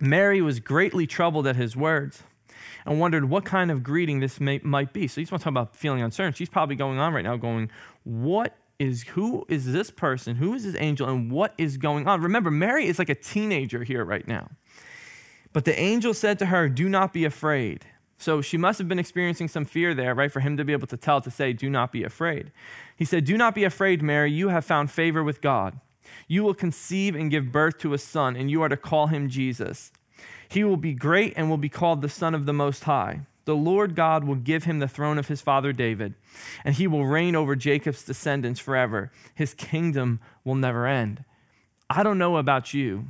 Mary 0.00 0.42
was 0.42 0.60
greatly 0.60 1.06
troubled 1.06 1.46
at 1.46 1.56
his 1.56 1.76
words 1.76 2.24
and 2.84 3.00
wondered 3.00 3.26
what 3.26 3.44
kind 3.44 3.70
of 3.70 3.82
greeting 3.82 4.20
this 4.20 4.40
may, 4.40 4.60
might 4.62 4.92
be. 4.92 5.06
So 5.06 5.20
he's 5.20 5.30
want 5.30 5.40
to 5.40 5.44
talk 5.44 5.52
about 5.52 5.76
feeling 5.76 6.02
uncertain. 6.02 6.34
She's 6.34 6.48
probably 6.48 6.76
going 6.76 6.98
on 6.98 7.14
right 7.14 7.24
now, 7.24 7.36
going, 7.36 7.70
What 8.02 8.56
is 8.78 9.02
who 9.02 9.44
is 9.48 9.72
this 9.72 9.90
person? 9.90 10.36
Who 10.36 10.54
is 10.54 10.64
this 10.64 10.76
angel? 10.78 11.08
And 11.08 11.30
what 11.30 11.54
is 11.58 11.76
going 11.76 12.06
on? 12.08 12.20
Remember, 12.20 12.50
Mary 12.50 12.86
is 12.86 12.98
like 12.98 13.08
a 13.08 13.14
teenager 13.14 13.84
here 13.84 14.04
right 14.04 14.26
now. 14.26 14.50
But 15.52 15.64
the 15.64 15.78
angel 15.78 16.12
said 16.14 16.38
to 16.40 16.46
her, 16.46 16.68
Do 16.68 16.88
not 16.88 17.12
be 17.12 17.24
afraid. 17.24 17.86
So 18.24 18.40
she 18.40 18.56
must 18.56 18.78
have 18.78 18.88
been 18.88 18.98
experiencing 18.98 19.48
some 19.48 19.66
fear 19.66 19.92
there, 19.92 20.14
right? 20.14 20.32
For 20.32 20.40
him 20.40 20.56
to 20.56 20.64
be 20.64 20.72
able 20.72 20.86
to 20.86 20.96
tell, 20.96 21.20
to 21.20 21.30
say, 21.30 21.52
Do 21.52 21.68
not 21.68 21.92
be 21.92 22.02
afraid. 22.04 22.52
He 22.96 23.04
said, 23.04 23.26
Do 23.26 23.36
not 23.36 23.54
be 23.54 23.64
afraid, 23.64 24.02
Mary. 24.02 24.32
You 24.32 24.48
have 24.48 24.64
found 24.64 24.90
favor 24.90 25.22
with 25.22 25.42
God. 25.42 25.78
You 26.26 26.42
will 26.42 26.54
conceive 26.54 27.14
and 27.14 27.30
give 27.30 27.52
birth 27.52 27.76
to 27.80 27.92
a 27.92 27.98
son, 27.98 28.34
and 28.34 28.50
you 28.50 28.62
are 28.62 28.70
to 28.70 28.78
call 28.78 29.08
him 29.08 29.28
Jesus. 29.28 29.92
He 30.48 30.64
will 30.64 30.78
be 30.78 30.94
great 30.94 31.34
and 31.36 31.50
will 31.50 31.58
be 31.58 31.68
called 31.68 32.00
the 32.00 32.08
Son 32.08 32.34
of 32.34 32.46
the 32.46 32.54
Most 32.54 32.84
High. 32.84 33.26
The 33.44 33.54
Lord 33.54 33.94
God 33.94 34.24
will 34.24 34.36
give 34.36 34.64
him 34.64 34.78
the 34.78 34.88
throne 34.88 35.18
of 35.18 35.28
his 35.28 35.42
father 35.42 35.74
David, 35.74 36.14
and 36.64 36.76
he 36.76 36.86
will 36.86 37.04
reign 37.04 37.36
over 37.36 37.54
Jacob's 37.54 38.04
descendants 38.04 38.58
forever. 38.58 39.12
His 39.34 39.52
kingdom 39.52 40.18
will 40.44 40.54
never 40.54 40.86
end. 40.86 41.24
I 41.90 42.02
don't 42.02 42.16
know 42.16 42.38
about 42.38 42.72
you, 42.72 43.08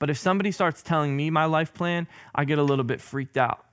but 0.00 0.10
if 0.10 0.18
somebody 0.18 0.50
starts 0.50 0.82
telling 0.82 1.16
me 1.16 1.30
my 1.30 1.44
life 1.44 1.72
plan, 1.72 2.08
I 2.34 2.44
get 2.44 2.58
a 2.58 2.64
little 2.64 2.84
bit 2.84 3.00
freaked 3.00 3.36
out. 3.36 3.64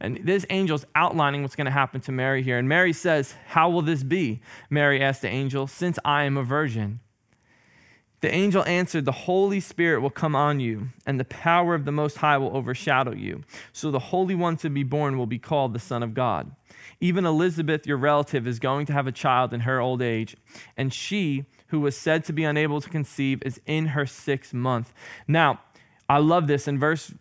And 0.00 0.20
this 0.22 0.44
angel's 0.50 0.84
outlining 0.94 1.42
what's 1.42 1.56
going 1.56 1.66
to 1.66 1.70
happen 1.70 2.00
to 2.02 2.12
Mary 2.12 2.42
here. 2.42 2.58
And 2.58 2.68
Mary 2.68 2.92
says, 2.92 3.34
How 3.48 3.70
will 3.70 3.82
this 3.82 4.02
be? 4.02 4.40
Mary 4.70 5.02
asked 5.02 5.22
the 5.22 5.28
angel, 5.28 5.66
Since 5.66 5.98
I 6.04 6.24
am 6.24 6.36
a 6.36 6.42
virgin. 6.42 7.00
The 8.20 8.34
angel 8.34 8.64
answered, 8.64 9.04
The 9.04 9.12
Holy 9.12 9.60
Spirit 9.60 10.00
will 10.00 10.10
come 10.10 10.34
on 10.34 10.58
you, 10.58 10.88
and 11.06 11.20
the 11.20 11.24
power 11.24 11.74
of 11.74 11.84
the 11.84 11.92
Most 11.92 12.16
High 12.18 12.38
will 12.38 12.56
overshadow 12.56 13.12
you. 13.12 13.42
So 13.72 13.90
the 13.90 13.98
Holy 13.98 14.34
One 14.34 14.56
to 14.58 14.70
be 14.70 14.82
born 14.82 15.18
will 15.18 15.26
be 15.26 15.38
called 15.38 15.74
the 15.74 15.78
Son 15.78 16.02
of 16.02 16.14
God. 16.14 16.50
Even 16.98 17.26
Elizabeth, 17.26 17.86
your 17.86 17.98
relative, 17.98 18.46
is 18.46 18.58
going 18.58 18.86
to 18.86 18.92
have 18.92 19.06
a 19.06 19.12
child 19.12 19.52
in 19.52 19.60
her 19.60 19.80
old 19.80 20.00
age, 20.00 20.34
and 20.76 20.94
she, 20.94 21.44
who 21.68 21.80
was 21.80 21.96
said 21.96 22.24
to 22.24 22.32
be 22.32 22.44
unable 22.44 22.80
to 22.80 22.88
conceive, 22.88 23.42
is 23.44 23.60
in 23.66 23.88
her 23.88 24.06
sixth 24.06 24.54
month. 24.54 24.94
Now, 25.28 25.60
I 26.08 26.18
love 26.18 26.46
this 26.46 26.68
in 26.68 26.78
verse 26.78 27.12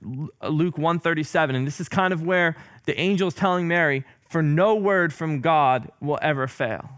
uh, 0.41 0.47
Luke 0.47 0.77
137 0.77 1.55
and 1.55 1.65
this 1.65 1.79
is 1.79 1.89
kind 1.89 2.13
of 2.13 2.23
where 2.23 2.55
the 2.85 2.99
angel 2.99 3.27
is 3.27 3.33
telling 3.33 3.67
Mary 3.67 4.03
for 4.29 4.41
no 4.41 4.75
word 4.75 5.13
from 5.13 5.41
God 5.41 5.91
will 5.99 6.19
ever 6.21 6.47
fail. 6.47 6.89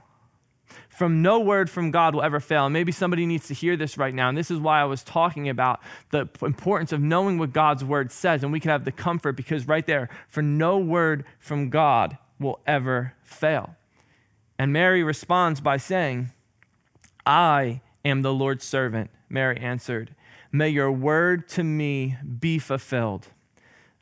From 0.90 1.22
no 1.22 1.40
word 1.40 1.70
from 1.70 1.92
God 1.92 2.16
will 2.16 2.24
ever 2.24 2.40
fail. 2.40 2.66
And 2.66 2.74
maybe 2.74 2.92
somebody 2.92 3.28
needs 3.28 3.48
to 3.50 3.54
hear 3.54 3.78
this 3.78 4.00
right 4.00 4.14
now. 4.14 4.30
And 4.30 4.38
this 4.38 4.50
is 4.50 4.58
why 4.58 4.82
I 4.82 4.86
was 4.86 5.04
talking 5.04 5.48
about 5.48 5.80
the 6.10 6.28
importance 6.42 6.92
of 6.92 7.00
knowing 7.00 7.38
what 7.38 7.54
God's 7.54 7.84
word 7.84 8.12
says. 8.12 8.42
And 8.42 8.52
we 8.52 8.60
can 8.60 8.72
have 8.72 8.84
the 8.84 8.92
comfort 8.92 9.34
because 9.34 9.68
right 9.68 9.86
there, 9.86 10.10
for 10.28 10.42
no 10.42 10.80
word 10.80 11.24
from 11.38 11.70
God 11.70 12.18
will 12.40 12.60
ever 12.66 13.14
fail. 13.24 13.76
And 14.58 14.74
Mary 14.74 15.04
responds 15.04 15.62
by 15.62 15.78
saying, 15.78 16.32
I 17.26 17.82
am 18.04 18.24
the 18.24 18.34
Lord's 18.34 18.66
servant. 18.66 19.12
Mary 19.30 19.60
answered, 19.60 20.16
May 20.52 20.70
your 20.70 20.92
word 20.92 21.48
to 21.50 21.64
me 21.64 22.18
be 22.40 22.60
fulfilled. 22.60 23.28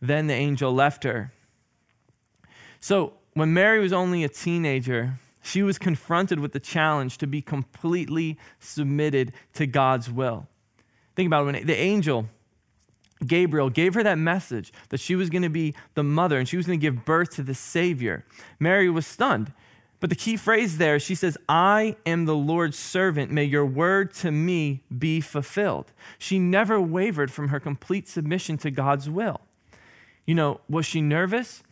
Then 0.02 0.28
the 0.28 0.34
angel 0.34 0.74
left 0.74 1.04
her. 1.04 1.32
So, 2.80 3.14
when 3.34 3.54
Mary 3.54 3.80
was 3.80 3.92
only 3.92 4.24
a 4.24 4.30
teenager, 4.30 5.20
she 5.42 5.62
was 5.62 5.78
confronted 5.78 6.40
with 6.40 6.54
the 6.54 6.60
challenge 6.60 7.18
to 7.20 7.28
be 7.28 7.42
completely 7.42 8.38
submitted 8.60 9.34
to 9.54 9.68
God's 9.68 10.10
will. 10.10 10.48
Think 11.16 11.28
about 11.28 11.44
it 11.44 11.46
when 11.46 11.66
the 11.68 11.78
angel, 11.78 12.28
Gabriel, 13.26 13.70
gave 13.70 13.94
her 13.94 14.04
that 14.04 14.18
message 14.18 14.74
that 14.90 15.00
she 15.00 15.16
was 15.16 15.30
going 15.30 15.44
to 15.44 15.50
be 15.50 15.76
the 15.94 16.04
mother 16.04 16.40
and 16.40 16.48
she 16.48 16.58
was 16.58 16.66
going 16.66 16.80
to 16.80 16.82
give 16.82 17.06
birth 17.06 17.32
to 17.36 17.44
the 17.44 17.54
Savior. 17.54 18.26
Mary 18.60 18.90
was 18.90 19.06
stunned. 19.06 19.52
But 20.06 20.12
the 20.12 20.16
key 20.16 20.38
phrase 20.38 20.78
there, 20.78 21.00
she 21.00 21.16
says, 21.16 21.36
I 21.50 21.96
am 22.06 22.26
the 22.26 22.36
Lord's 22.36 22.78
servant. 22.78 23.32
May 23.32 23.46
your 23.46 23.66
word 23.66 24.14
to 24.18 24.30
me 24.30 24.84
be 24.96 25.20
fulfilled. 25.20 25.94
She 26.20 26.38
never 26.38 26.80
wavered 26.80 27.32
from 27.32 27.48
her 27.48 27.60
complete 27.60 28.08
submission 28.08 28.60
to 28.60 28.70
God's 28.70 29.10
will. 29.10 29.42
You 30.28 30.36
know, 30.36 30.62
was 30.70 30.86
she 30.86 31.02
nervous? 31.02 31.64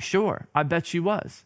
Sure, 0.00 0.48
I 0.52 0.64
bet 0.64 0.84
she 0.84 0.98
was. 0.98 1.44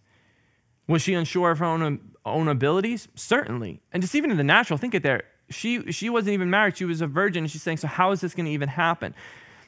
Was 0.88 1.02
she 1.02 1.12
unsure 1.12 1.50
of 1.50 1.58
her 1.58 1.66
own, 1.66 2.12
own 2.24 2.48
abilities? 2.48 3.08
Certainly. 3.14 3.82
And 3.92 4.02
just 4.02 4.14
even 4.14 4.30
in 4.30 4.38
the 4.38 4.44
natural, 4.44 4.78
think 4.78 4.94
it 4.94 5.02
there. 5.02 5.24
She, 5.50 5.92
she 5.92 6.08
wasn't 6.08 6.32
even 6.32 6.48
married, 6.48 6.78
she 6.78 6.86
was 6.86 7.02
a 7.02 7.06
virgin. 7.06 7.44
And 7.44 7.50
she's 7.50 7.62
saying, 7.62 7.76
So, 7.76 7.86
how 7.86 8.12
is 8.12 8.22
this 8.22 8.32
going 8.34 8.46
to 8.46 8.52
even 8.52 8.70
happen? 8.70 9.14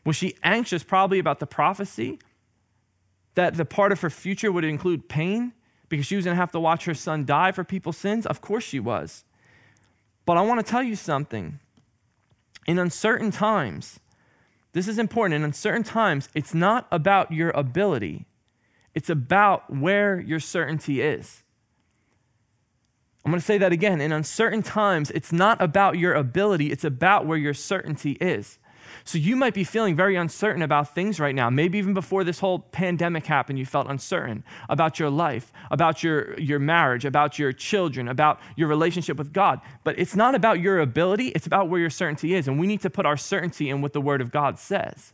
Was 0.07 0.17
she 0.17 0.39
anxious 0.43 0.85
probably 0.85 1.19
about 1.19 1.39
the 1.39 1.47
prophecy 1.47 2.19
that 3.35 3.57
the 3.57 3.67
part 3.67 3.93
of 3.93 4.01
her 4.01 4.09
future 4.09 4.51
would 4.51 4.65
include 4.65 5.07
pain? 5.11 5.53
Because 5.95 6.07
she 6.07 6.17
was 6.17 6.25
going 6.25 6.35
to 6.35 6.41
have 6.41 6.53
to 6.53 6.61
watch 6.61 6.85
her 6.85 6.95
son 6.95 7.25
die 7.25 7.53
for 7.53 7.65
people's 7.65 7.97
sins? 7.97 8.27
Of 8.27 8.41
course 8.41 8.65
she 8.65 8.81
was. 8.81 9.25
But 10.27 10.37
I 10.37 10.43
want 10.43 10.65
to 10.65 10.71
tell 10.71 10.83
you 10.83 10.97
something. 10.97 11.61
In 12.67 12.79
uncertain 12.79 13.31
times, 13.31 14.01
this 14.73 14.89
is 14.89 14.99
important. 14.99 15.35
In 15.35 15.45
uncertain 15.45 15.85
times, 15.85 16.29
it's 16.35 16.55
not 16.55 16.89
about 16.91 17.31
your 17.33 17.51
ability, 17.51 18.27
it's 18.95 19.11
about 19.11 19.73
where 19.75 20.19
your 20.19 20.41
certainty 20.41 21.01
is. 21.01 21.43
I'm 23.25 23.31
going 23.31 23.41
to 23.41 23.47
say 23.47 23.59
that 23.59 23.73
again. 23.73 24.01
In 24.01 24.13
uncertain 24.13 24.63
times, 24.63 25.11
it's 25.13 25.33
not 25.33 25.61
about 25.63 25.99
your 25.99 26.15
ability, 26.15 26.71
it's 26.71 26.85
about 26.85 27.27
where 27.27 27.39
your 27.39 27.55
certainty 27.55 28.13
is. 28.13 28.59
So 29.03 29.19
you 29.19 29.35
might 29.35 29.55
be 29.55 29.65
feeling 29.65 29.97
very 29.97 30.15
uncertain 30.17 30.63
about 30.63 30.95
things 30.95 31.19
right 31.19 31.35
now. 31.35 31.51
Maybe 31.51 31.79
even 31.79 31.95
before 31.95 32.23
this 32.23 32.39
whole 32.39 32.61
pandemic 32.61 33.27
happened, 33.27 33.59
you 33.59 33.67
felt 33.67 33.89
uncertain 33.89 34.45
about 34.69 34.99
your 34.99 35.11
life, 35.11 35.53
about 35.71 36.03
your, 36.03 36.39
your 36.39 36.59
marriage, 36.59 37.05
about 37.05 37.39
your 37.39 37.53
children, 37.53 38.09
about 38.09 38.41
your 38.57 38.69
relationship 38.69 39.17
with 39.17 39.33
God. 39.33 39.61
But 39.83 39.99
it's 39.99 40.15
not 40.15 40.35
about 40.35 40.61
your 40.61 40.81
ability, 40.81 41.29
it's 41.29 41.47
about 41.47 41.69
where 41.69 41.81
your 41.81 41.91
certainty 41.91 42.35
is. 42.35 42.47
And 42.47 42.59
we 42.59 42.67
need 42.67 42.83
to 42.83 42.91
put 42.91 43.07
our 43.07 43.17
certainty 43.17 43.71
in 43.71 43.83
what 43.83 43.93
the 43.93 44.01
Word 44.01 44.21
of 44.21 44.31
God 44.31 44.59
says. 44.59 45.13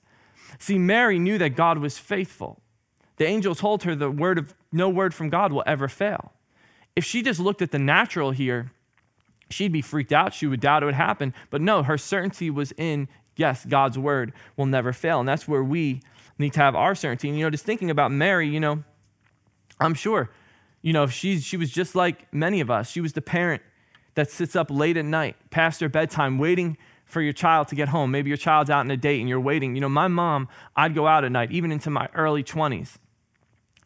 See, 0.59 0.79
Mary 0.79 1.19
knew 1.19 1.39
that 1.39 1.51
God 1.51 1.79
was 1.79 1.99
faithful. 1.99 2.61
The 3.17 3.27
angel 3.27 3.55
told 3.55 3.83
her 3.83 3.95
the 3.95 4.11
word 4.11 4.39
of 4.39 4.55
no 4.73 4.89
word 4.89 5.13
from 5.13 5.29
God 5.29 5.53
will 5.53 5.63
ever 5.67 5.89
fail. 5.89 6.33
If 6.97 7.05
she 7.05 7.23
just 7.23 7.39
looked 7.39 7.61
at 7.61 7.71
the 7.71 7.79
natural 7.79 8.31
here, 8.31 8.73
she'd 9.51 9.73
be 9.73 9.83
freaked 9.83 10.13
out. 10.13 10.33
She 10.33 10.47
would 10.47 10.61
doubt 10.61 10.83
it 10.83 10.87
would 10.87 10.95
happen. 10.95 11.35
But 11.51 11.61
no, 11.61 11.83
her 11.83 11.99
certainty 11.99 12.49
was 12.49 12.73
in 12.73 13.09
yes, 13.41 13.65
God's 13.65 13.99
word 13.99 14.33
will 14.57 14.67
never 14.67 14.93
fail. 14.93 15.19
And 15.19 15.29
that's 15.29 15.49
where 15.49 15.65
we 15.65 16.03
need 16.39 16.53
to 16.53 16.61
have 16.61 16.77
our 16.77 16.95
certainty. 16.95 17.29
And, 17.29 17.39
you 17.39 17.45
know, 17.45 17.51
just 17.51 17.65
thinking 17.65 17.91
about 17.91 18.13
Mary, 18.13 18.49
you 18.49 18.61
know, 18.61 18.85
I'm 19.81 19.95
sure, 19.95 20.31
you 20.83 20.93
know, 20.93 21.05
if 21.05 21.13
she's, 21.13 21.43
she 21.43 21.57
was 21.57 21.71
just 21.71 21.95
like 21.95 22.33
many 22.33 22.61
of 22.61 22.71
us, 22.71 22.91
she 22.91 23.01
was 23.01 23.15
the 23.15 23.23
parent 23.23 23.63
that 24.15 24.31
sits 24.31 24.55
up 24.55 24.71
late 24.71 24.97
at 24.97 25.07
night 25.07 25.37
past 25.51 25.81
her 25.81 25.89
bedtime 25.89 26.39
waiting 26.39 26.77
for 27.07 27.23
your 27.23 27.33
child 27.33 27.69
to 27.69 27.75
get 27.75 27.89
home. 27.89 28.11
Maybe 28.11 28.29
your 28.29 28.37
child's 28.37 28.71
out 28.71 28.81
on 28.81 28.91
a 28.91 28.97
date 28.97 29.21
and 29.21 29.29
you're 29.29 29.41
waiting. 29.41 29.75
You 29.75 29.81
know, 29.81 29.89
my 29.89 30.07
mom, 30.07 30.49
I'd 30.77 30.95
go 30.95 31.07
out 31.07 31.25
at 31.25 31.33
night, 31.33 31.51
even 31.51 31.73
into 31.73 31.91
my 31.91 32.09
early 32.15 32.45
20s. 32.45 32.99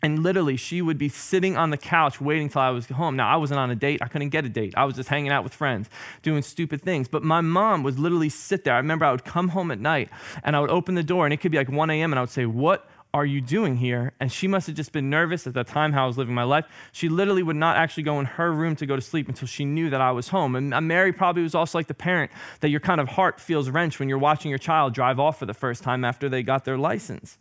And 0.05 0.23
literally, 0.23 0.59
she 0.59 0.83
would 0.83 0.99
be 0.99 1.09
sitting 1.09 1.57
on 1.57 1.71
the 1.71 1.79
couch 1.79 2.21
waiting 2.21 2.51
till 2.51 2.61
I 2.61 2.69
was 2.69 2.85
home. 2.85 3.17
Now, 3.17 3.27
I 3.27 3.37
wasn't 3.37 3.59
on 3.59 3.71
a 3.71 3.75
date. 3.75 4.03
I 4.03 4.07
couldn't 4.07 4.29
get 4.29 4.45
a 4.45 4.51
date. 4.51 4.75
I 4.77 4.85
was 4.85 4.97
just 4.97 5.09
hanging 5.09 5.33
out 5.33 5.45
with 5.45 5.55
friends, 5.55 5.89
doing 6.21 6.43
stupid 6.43 6.83
things. 6.83 7.09
But 7.09 7.23
my 7.23 7.41
mom 7.41 7.83
would 7.85 7.99
literally 7.99 8.29
sit 8.29 8.65
there. 8.65 8.75
I 8.75 8.77
remember 8.77 9.07
I 9.07 9.13
would 9.13 9.25
come 9.25 9.49
home 9.49 9.71
at 9.71 9.81
night 9.81 10.11
and 10.43 10.55
I 10.55 10.61
would 10.61 10.69
open 10.69 10.95
the 10.95 11.03
door, 11.03 11.25
and 11.25 11.33
it 11.33 11.39
could 11.39 11.51
be 11.51 11.57
like 11.57 11.71
1 11.71 11.89
a.m., 11.89 12.13
and 12.13 12.19
I 12.19 12.23
would 12.23 12.29
say, 12.29 12.45
What 12.45 12.87
are 13.15 13.25
you 13.25 13.41
doing 13.41 13.77
here? 13.79 14.13
And 14.21 14.31
she 14.31 14.47
must 14.47 14.67
have 14.67 14.77
just 14.77 14.93
been 14.93 15.09
nervous 15.09 15.47
at 15.47 15.55
the 15.55 15.65
time 15.65 15.95
how 15.95 16.05
I 16.05 16.07
was 16.07 16.19
living 16.19 16.35
my 16.35 16.43
life. 16.43 16.67
She 16.93 17.09
literally 17.09 17.43
would 17.43 17.57
not 17.57 17.79
actually 17.79 18.03
go 18.03 18.21
in 18.21 18.27
her 18.27 18.53
room 18.53 18.77
to 18.77 18.85
go 18.85 18.97
to 18.97 19.03
sleep 19.03 19.31
until 19.31 19.49
she 19.49 19.65
knew 19.65 19.89
that 19.89 20.03
I 20.03 20.11
was 20.11 20.29
home. 20.29 20.55
And 20.55 20.75
uh, 20.75 20.83
Mary 20.83 21.15
probably 21.15 21.45
was 21.45 21.55
also 21.55 21.79
like 21.79 21.87
the 21.87 21.95
parent 21.95 22.31
that 22.61 22.69
your 22.69 22.81
kind 22.81 23.01
of 23.01 23.09
heart 23.09 23.41
feels 23.41 23.71
wrenched 23.71 24.01
when 24.01 24.11
you're 24.11 24.19
watching 24.19 24.51
your 24.51 24.59
child 24.59 24.93
drive 24.93 25.19
off 25.19 25.39
for 25.39 25.47
the 25.47 25.55
first 25.55 25.83
time 25.83 26.05
after 26.05 26.29
they 26.29 26.43
got 26.43 26.67
their 26.67 26.77
license. 26.77 27.39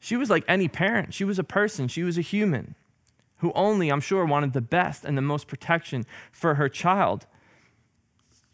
She 0.00 0.16
was 0.16 0.30
like 0.30 0.44
any 0.48 0.66
parent. 0.66 1.14
She 1.14 1.24
was 1.24 1.38
a 1.38 1.44
person, 1.44 1.86
she 1.86 2.02
was 2.02 2.18
a 2.18 2.22
human 2.22 2.74
who 3.38 3.52
only, 3.54 3.90
I'm 3.90 4.00
sure, 4.00 4.24
wanted 4.24 4.52
the 4.52 4.60
best 4.60 5.04
and 5.04 5.16
the 5.16 5.22
most 5.22 5.46
protection 5.46 6.04
for 6.32 6.56
her 6.56 6.68
child. 6.68 7.26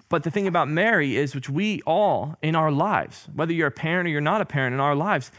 But 0.08 0.22
the 0.22 0.30
thing 0.30 0.46
about 0.46 0.68
Mary 0.68 1.16
is, 1.16 1.34
which 1.34 1.50
we 1.50 1.82
all 1.82 2.36
in 2.40 2.54
our 2.54 2.70
lives, 2.70 3.28
whether 3.34 3.52
you're 3.52 3.66
a 3.68 3.72
parent 3.72 4.06
or 4.06 4.10
you're 4.10 4.20
not 4.20 4.40
a 4.40 4.44
parent 4.44 4.74
in 4.74 4.80
our 4.80 4.94
lives, 4.94 5.32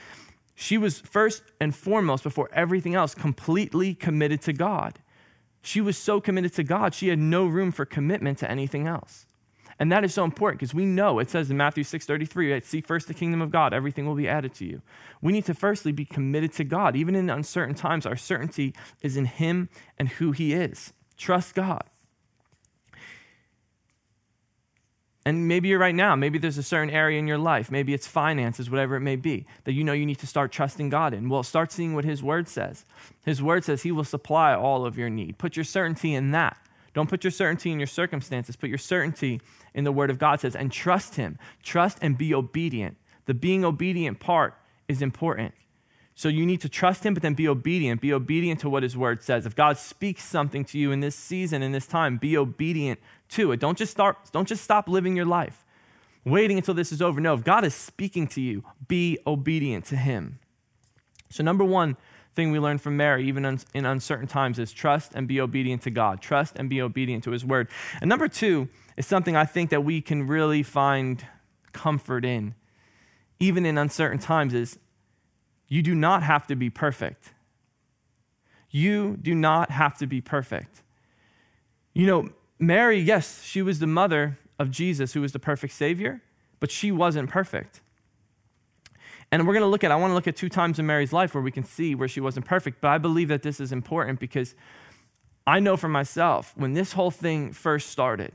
she 0.53 0.77
was 0.77 0.99
first 0.99 1.43
and 1.61 1.73
foremost, 1.73 2.23
before 2.23 2.49
everything 2.51 2.95
else, 2.95 3.13
completely 3.13 3.93
committed 3.93 4.41
to 4.41 4.53
God. 4.53 4.99
She 5.61 5.79
was 5.79 5.97
so 5.97 6.19
committed 6.19 6.53
to 6.55 6.63
God, 6.63 6.93
she 6.93 7.09
had 7.09 7.19
no 7.19 7.45
room 7.45 7.71
for 7.71 7.85
commitment 7.85 8.39
to 8.39 8.51
anything 8.51 8.87
else. 8.87 9.26
And 9.79 9.91
that 9.91 10.03
is 10.03 10.13
so 10.13 10.23
important 10.23 10.59
because 10.59 10.73
we 10.73 10.85
know 10.85 11.19
it 11.19 11.29
says 11.29 11.51
in 11.51 11.57
Matthew 11.57 11.83
6:33, 11.83 12.51
right, 12.51 12.65
seek 12.65 12.87
first 12.87 13.07
the 13.07 13.13
kingdom 13.13 13.41
of 13.41 13.51
God, 13.51 13.73
everything 13.73 14.07
will 14.07 14.15
be 14.15 14.27
added 14.27 14.53
to 14.55 14.65
you. 14.65 14.81
We 15.21 15.31
need 15.31 15.45
to 15.45 15.53
firstly 15.53 15.91
be 15.91 16.05
committed 16.05 16.51
to 16.53 16.63
God. 16.63 16.95
Even 16.95 17.15
in 17.15 17.29
uncertain 17.29 17.75
times, 17.75 18.05
our 18.05 18.15
certainty 18.15 18.73
is 19.01 19.17
in 19.17 19.25
him 19.25 19.69
and 19.99 20.09
who 20.09 20.31
he 20.31 20.53
is. 20.53 20.93
Trust 21.15 21.53
God. 21.53 21.83
And 25.27 25.45
maybe 25.45 25.67
you're 25.67 25.77
right 25.77 25.93
now, 25.93 26.15
maybe 26.15 26.39
there's 26.39 26.57
a 26.57 26.63
certain 26.63 26.89
area 26.89 27.19
in 27.19 27.27
your 27.27 27.37
life, 27.37 27.69
maybe 27.69 27.93
it's 27.93 28.07
finances, 28.07 28.69
whatever 28.69 28.95
it 28.95 29.01
may 29.01 29.17
be, 29.17 29.45
that 29.65 29.73
you 29.73 29.83
know 29.83 29.91
you 29.91 30.05
need 30.05 30.19
to 30.19 30.27
start 30.27 30.53
trusting 30.53 30.87
God 30.89 31.13
in. 31.13 31.27
Well, 31.27 31.43
start 31.43 31.69
seeing 31.73 31.93
what 31.93 32.05
His 32.05 32.23
Word 32.23 32.47
says. 32.47 32.85
His 33.25 33.41
Word 33.41 33.65
says 33.65 33.83
He 33.83 33.91
will 33.91 34.05
supply 34.05 34.55
all 34.55 34.85
of 34.85 34.97
your 34.97 35.09
need. 35.09 35.37
Put 35.37 35.57
your 35.57 35.65
certainty 35.65 36.13
in 36.13 36.31
that. 36.31 36.55
Don't 36.93 37.09
put 37.09 37.25
your 37.25 37.31
certainty 37.31 37.73
in 37.73 37.77
your 37.77 37.87
circumstances, 37.87 38.55
put 38.55 38.69
your 38.69 38.77
certainty 38.77 39.41
in 39.77 39.85
the 39.85 39.91
Word 39.93 40.09
of 40.09 40.19
God 40.19 40.41
says, 40.41 40.55
and 40.55 40.71
trust 40.71 41.15
Him. 41.15 41.37
Trust 41.63 41.99
and 42.01 42.17
be 42.17 42.33
obedient. 42.33 42.97
The 43.27 43.33
being 43.33 43.63
obedient 43.63 44.19
part 44.19 44.55
is 44.89 45.01
important. 45.01 45.53
So 46.15 46.27
you 46.27 46.45
need 46.45 46.61
to 46.61 46.69
trust 46.69 47.05
Him, 47.05 47.13
but 47.13 47.23
then 47.23 47.35
be 47.35 47.47
obedient. 47.47 48.01
Be 48.01 48.11
obedient 48.11 48.59
to 48.61 48.69
what 48.69 48.83
His 48.83 48.97
Word 48.97 49.23
says. 49.23 49.45
If 49.45 49.55
God 49.55 49.77
speaks 49.77 50.23
something 50.23 50.65
to 50.65 50.77
you 50.77 50.91
in 50.91 50.99
this 50.99 51.15
season, 51.15 51.61
in 51.61 51.71
this 51.71 51.87
time, 51.87 52.17
be 52.17 52.35
obedient 52.35 52.99
to 53.29 53.51
it. 53.53 53.59
Don't 53.59 53.77
just 53.77 53.91
start, 53.91 54.17
don't 54.33 54.47
just 54.47 54.63
stop 54.63 54.89
living 54.89 55.15
your 55.15 55.25
life 55.25 55.63
waiting 56.27 56.57
until 56.57 56.73
this 56.73 56.91
is 56.91 57.01
over. 57.01 57.21
No, 57.21 57.33
if 57.33 57.43
God 57.43 57.63
is 57.63 57.73
speaking 57.73 58.27
to 58.29 58.41
you, 58.41 58.63
be 58.87 59.17
obedient 59.25 59.85
to 59.85 59.95
Him. 59.95 60.39
So, 61.29 61.43
number 61.43 61.63
one, 61.63 61.97
thing 62.37 62.51
we 62.51 62.59
learn 62.59 62.77
from 62.77 62.95
Mary, 62.95 63.27
even 63.27 63.43
in 63.73 63.85
uncertain 63.85 64.27
times, 64.27 64.59
is 64.59 64.71
trust 64.71 65.11
and 65.13 65.27
be 65.27 65.41
obedient 65.41 65.81
to 65.81 65.89
God. 65.89 66.21
Trust 66.21 66.55
and 66.55 66.69
be 66.69 66.81
obedient 66.81 67.25
to 67.25 67.31
His 67.31 67.43
word. 67.43 67.67
And 67.99 68.07
number 68.07 68.29
two 68.29 68.69
is 68.95 69.05
something 69.05 69.35
I 69.35 69.43
think 69.43 69.71
that 69.71 69.83
we 69.83 69.99
can 69.99 70.25
really 70.25 70.63
find 70.63 71.25
comfort 71.73 72.23
in, 72.23 72.55
even 73.39 73.65
in 73.65 73.77
uncertain 73.77 74.19
times, 74.19 74.53
is 74.53 74.79
you 75.67 75.81
do 75.81 75.93
not 75.93 76.23
have 76.23 76.47
to 76.47 76.55
be 76.55 76.69
perfect. 76.69 77.33
You 78.69 79.17
do 79.17 79.35
not 79.35 79.71
have 79.71 79.97
to 79.97 80.07
be 80.07 80.21
perfect. 80.21 80.83
You 81.93 82.05
know, 82.05 82.29
Mary, 82.59 82.99
yes, 82.99 83.43
she 83.43 83.61
was 83.61 83.79
the 83.79 83.87
mother 83.87 84.37
of 84.59 84.71
Jesus, 84.71 85.13
who 85.13 85.21
was 85.21 85.31
the 85.31 85.39
perfect 85.39 85.73
Savior, 85.73 86.21
but 86.59 86.71
she 86.71 86.91
wasn't 86.91 87.29
perfect. 87.29 87.81
And 89.31 89.45
we're 89.45 89.53
going 89.53 89.63
to 89.63 89.67
look 89.67 89.83
at, 89.83 89.91
I 89.91 89.95
want 89.95 90.11
to 90.11 90.15
look 90.15 90.27
at 90.27 90.35
two 90.35 90.49
times 90.49 90.79
in 90.79 90.85
Mary's 90.85 91.11
life 91.11 91.33
where 91.33 91.43
we 91.43 91.51
can 91.51 91.63
see 91.63 91.95
where 91.95 92.07
she 92.07 92.21
wasn't 92.21 92.45
perfect. 92.45 92.79
But 92.81 92.89
I 92.89 92.97
believe 92.97 93.27
that 93.27 93.43
this 93.43 93.59
is 93.59 93.71
important 93.71 94.19
because 94.19 94.55
I 95.45 95.59
know 95.59 95.77
for 95.77 95.89
myself, 95.89 96.53
when 96.55 96.73
this 96.73 96.93
whole 96.93 97.11
thing 97.11 97.51
first 97.51 97.89
started, 97.89 98.33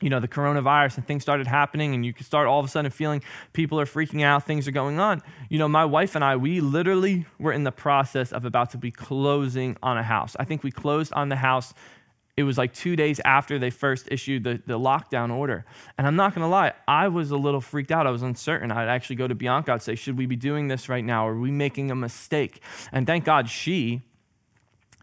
you 0.00 0.10
know, 0.10 0.20
the 0.20 0.28
coronavirus 0.28 0.98
and 0.98 1.06
things 1.06 1.22
started 1.22 1.46
happening, 1.46 1.94
and 1.94 2.04
you 2.04 2.12
could 2.12 2.26
start 2.26 2.46
all 2.46 2.60
of 2.60 2.66
a 2.66 2.68
sudden 2.68 2.90
feeling 2.90 3.22
people 3.54 3.80
are 3.80 3.86
freaking 3.86 4.22
out, 4.22 4.44
things 4.44 4.68
are 4.68 4.72
going 4.72 4.98
on. 4.98 5.22
You 5.48 5.58
know, 5.58 5.68
my 5.68 5.86
wife 5.86 6.14
and 6.14 6.22
I, 6.22 6.36
we 6.36 6.60
literally 6.60 7.24
were 7.38 7.52
in 7.52 7.64
the 7.64 7.72
process 7.72 8.32
of 8.32 8.44
about 8.44 8.70
to 8.70 8.78
be 8.78 8.90
closing 8.90 9.76
on 9.82 9.96
a 9.96 10.02
house. 10.02 10.36
I 10.38 10.44
think 10.44 10.62
we 10.62 10.70
closed 10.70 11.14
on 11.14 11.30
the 11.30 11.36
house 11.36 11.72
it 12.36 12.42
was 12.42 12.58
like 12.58 12.74
two 12.74 12.96
days 12.96 13.18
after 13.24 13.58
they 13.58 13.70
first 13.70 14.08
issued 14.10 14.44
the, 14.44 14.60
the 14.66 14.78
lockdown 14.78 15.32
order. 15.32 15.64
And 15.96 16.06
I'm 16.06 16.16
not 16.16 16.34
going 16.34 16.44
to 16.44 16.48
lie, 16.48 16.74
I 16.86 17.08
was 17.08 17.30
a 17.30 17.36
little 17.36 17.62
freaked 17.62 17.90
out. 17.90 18.06
I 18.06 18.10
was 18.10 18.22
uncertain. 18.22 18.70
I'd 18.70 18.88
actually 18.88 19.16
go 19.16 19.26
to 19.26 19.34
Bianca, 19.34 19.72
I'd 19.72 19.82
say, 19.82 19.94
Should 19.94 20.18
we 20.18 20.26
be 20.26 20.36
doing 20.36 20.68
this 20.68 20.88
right 20.88 21.04
now? 21.04 21.26
Are 21.26 21.38
we 21.38 21.50
making 21.50 21.90
a 21.90 21.94
mistake? 21.94 22.60
And 22.92 23.06
thank 23.06 23.24
God 23.24 23.48
she 23.48 24.02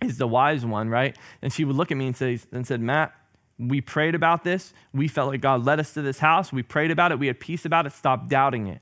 is 0.02 0.18
the 0.20 0.28
wise 0.28 0.64
one, 0.66 0.90
right? 0.90 1.18
And 1.42 1.52
she 1.52 1.66
would 1.66 1.76
look 1.76 1.92
at 1.92 1.98
me 1.98 2.08
and, 2.08 2.16
say, 2.16 2.40
and 2.52 2.68
said, 2.68 2.82
Matt, 2.82 3.14
we 3.58 3.82
prayed 3.82 4.14
about 4.14 4.44
this. 4.44 4.74
We 4.94 5.08
felt 5.08 5.30
like 5.30 5.42
God 5.42 5.66
led 5.66 5.80
us 5.80 5.94
to 5.94 6.02
this 6.04 6.20
house. 6.20 6.54
We 6.54 6.62
prayed 6.62 6.92
about 6.92 7.12
it. 7.12 7.20
We 7.20 7.28
had 7.28 7.40
peace 7.40 7.66
about 7.66 7.88
it. 7.88 7.94
Stop 7.94 8.28
doubting 8.28 8.68
it. 8.68 8.82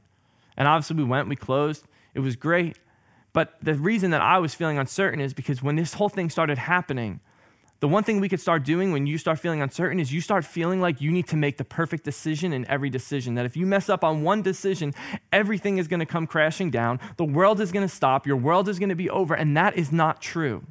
And 0.57 0.67
obviously, 0.67 0.97
we 0.97 1.03
went, 1.05 1.29
we 1.29 1.37
closed. 1.37 1.85
It 2.13 2.19
was 2.19 2.35
great. 2.35 2.77
But 3.31 3.55
the 3.61 3.75
reason 3.75 4.11
that 4.11 4.21
I 4.21 4.39
was 4.39 4.53
feeling 4.53 4.77
uncertain 4.77 5.21
is 5.21 5.33
because 5.33 5.63
when 5.63 5.77
this 5.77 5.93
whole 5.93 6.09
thing 6.09 6.29
started 6.29 6.57
happening, 6.57 7.21
the 7.81 7.87
one 7.87 8.03
thing 8.03 8.21
we 8.21 8.29
could 8.29 8.39
start 8.39 8.63
doing 8.63 8.91
when 8.91 9.07
you 9.07 9.17
start 9.17 9.39
feeling 9.39 9.59
uncertain 9.59 9.99
is 9.99 10.13
you 10.13 10.21
start 10.21 10.45
feeling 10.45 10.79
like 10.79 11.01
you 11.01 11.11
need 11.11 11.27
to 11.29 11.35
make 11.35 11.57
the 11.57 11.63
perfect 11.63 12.03
decision 12.03 12.53
in 12.53 12.63
every 12.69 12.91
decision. 12.91 13.33
That 13.33 13.47
if 13.47 13.57
you 13.57 13.65
mess 13.65 13.89
up 13.89 14.03
on 14.03 14.21
one 14.21 14.43
decision, 14.43 14.93
everything 15.33 15.79
is 15.79 15.87
going 15.87 15.99
to 15.99 16.05
come 16.05 16.27
crashing 16.27 16.69
down. 16.69 16.99
The 17.17 17.25
world 17.25 17.59
is 17.59 17.71
going 17.71 17.87
to 17.87 17.93
stop. 17.93 18.27
Your 18.27 18.37
world 18.37 18.69
is 18.69 18.77
going 18.77 18.89
to 18.89 18.95
be 18.95 19.09
over. 19.09 19.33
And 19.33 19.57
that 19.57 19.77
is 19.77 19.91
not 19.91 20.21
true. 20.21 20.63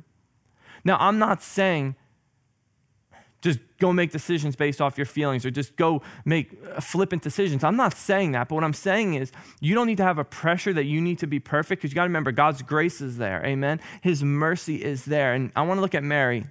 Now, 0.84 0.98
I'm 1.00 1.18
not 1.18 1.42
saying 1.42 1.96
just 3.42 3.58
go 3.78 3.92
make 3.92 4.12
decisions 4.12 4.54
based 4.54 4.80
off 4.80 4.96
your 4.96 5.06
feelings 5.06 5.44
or 5.44 5.50
just 5.50 5.74
go 5.74 6.02
make 6.24 6.62
flippant 6.80 7.22
decisions. 7.22 7.64
I'm 7.64 7.76
not 7.76 7.94
saying 7.94 8.32
that, 8.32 8.48
but 8.48 8.54
what 8.54 8.62
I'm 8.62 8.72
saying 8.72 9.14
is 9.14 9.32
you 9.60 9.74
don't 9.74 9.88
need 9.88 9.96
to 9.96 10.04
have 10.04 10.18
a 10.18 10.24
pressure 10.24 10.72
that 10.74 10.84
you 10.84 11.00
need 11.00 11.18
to 11.18 11.26
be 11.26 11.40
perfect 11.40 11.82
because 11.82 11.90
you 11.90 11.96
got 11.96 12.02
to 12.02 12.08
remember 12.08 12.30
God's 12.30 12.62
grace 12.62 13.00
is 13.00 13.16
there. 13.16 13.44
Amen. 13.44 13.80
His 14.00 14.22
mercy 14.22 14.76
is 14.76 15.06
there. 15.06 15.34
And 15.34 15.50
I 15.56 15.62
want 15.62 15.78
to 15.78 15.82
look 15.82 15.96
at 15.96 16.04
Mary. 16.04 16.44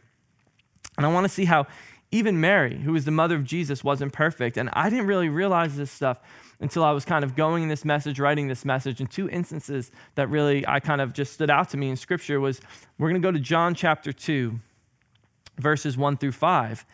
And 0.99 1.05
I 1.05 1.09
want 1.13 1.23
to 1.23 1.29
see 1.29 1.45
how 1.45 1.65
even 2.11 2.41
Mary, 2.41 2.77
who 2.77 2.91
was 2.91 3.05
the 3.05 3.11
mother 3.11 3.37
of 3.37 3.45
Jesus, 3.45 3.85
wasn't 3.85 4.11
perfect. 4.11 4.57
And 4.57 4.69
I 4.73 4.89
didn't 4.89 5.07
really 5.07 5.29
realize 5.29 5.77
this 5.77 5.89
stuff 5.89 6.19
until 6.59 6.83
I 6.83 6.91
was 6.91 7.05
kind 7.05 7.23
of 7.23 7.37
going 7.37 7.63
in 7.63 7.69
this 7.69 7.85
message, 7.85 8.19
writing 8.19 8.49
this 8.49 8.65
message. 8.65 8.99
And 8.99 9.09
two 9.09 9.29
instances 9.29 9.91
that 10.15 10.27
really 10.27 10.67
I 10.67 10.81
kind 10.81 10.99
of 10.99 11.13
just 11.13 11.31
stood 11.31 11.49
out 11.49 11.69
to 11.69 11.77
me 11.77 11.89
in 11.89 11.95
scripture 11.95 12.41
was 12.41 12.59
we're 12.97 13.07
going 13.07 13.21
to 13.21 13.25
go 13.25 13.31
to 13.31 13.39
John 13.39 13.75
chapter 13.75 14.11
2, 14.11 14.59
verses 15.57 15.95
1 15.95 16.17
through 16.17 16.33
5. 16.33 16.85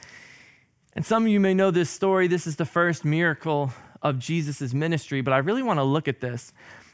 And 0.93 1.03
some 1.03 1.24
of 1.24 1.29
you 1.29 1.39
may 1.39 1.55
know 1.55 1.71
this 1.71 1.89
story. 1.89 2.27
This 2.27 2.45
is 2.45 2.57
the 2.57 2.65
first 2.65 3.03
miracle 3.03 3.74
of 4.03 4.19
Jesus' 4.19 4.71
ministry, 4.71 5.21
but 5.21 5.33
I 5.33 5.39
really 5.39 5.63
want 5.63 5.79
to 5.79 5.83
look 5.83 6.07
at 6.07 6.21
this. 6.21 6.53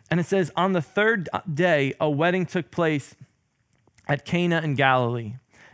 And 0.10 0.18
it 0.22 0.27
says, 0.27 0.50
On 0.56 0.72
the 0.72 0.82
third 0.82 1.27
day, 1.53 1.94
a 2.00 2.10
wedding 2.10 2.46
took 2.46 2.72
place 2.72 3.15
at 4.08 4.24
Cana 4.24 4.62
in 4.62 4.75
Galilee. 4.75 5.34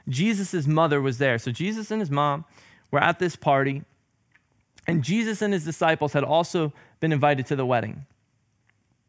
Jesus' 0.10 0.68
mother 0.68 1.02
was 1.02 1.18
there. 1.18 1.38
So 1.38 1.52
Jesus 1.52 1.92
and 1.92 2.02
his 2.02 2.12
mom 2.12 2.46
were 2.92 3.04
at 3.04 3.20
this 3.20 3.36
party, 3.36 3.84
and 4.88 5.04
Jesus 5.04 5.42
and 5.42 5.54
his 5.54 5.66
disciples 5.66 6.14
had 6.14 6.24
also 6.24 6.72
been 7.00 7.12
invited 7.12 7.46
to 7.48 7.56
the 7.56 7.66
wedding. 7.66 8.06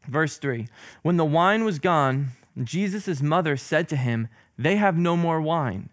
Verse 0.07 0.37
3 0.37 0.67
When 1.01 1.17
the 1.17 1.25
wine 1.25 1.63
was 1.63 1.79
gone, 1.79 2.29
Jesus' 2.61 3.21
mother 3.21 3.55
said 3.55 3.87
to 3.89 3.95
him, 3.95 4.27
They 4.57 4.75
have 4.75 4.97
no 4.97 5.15
more 5.15 5.41
wine. 5.41 5.89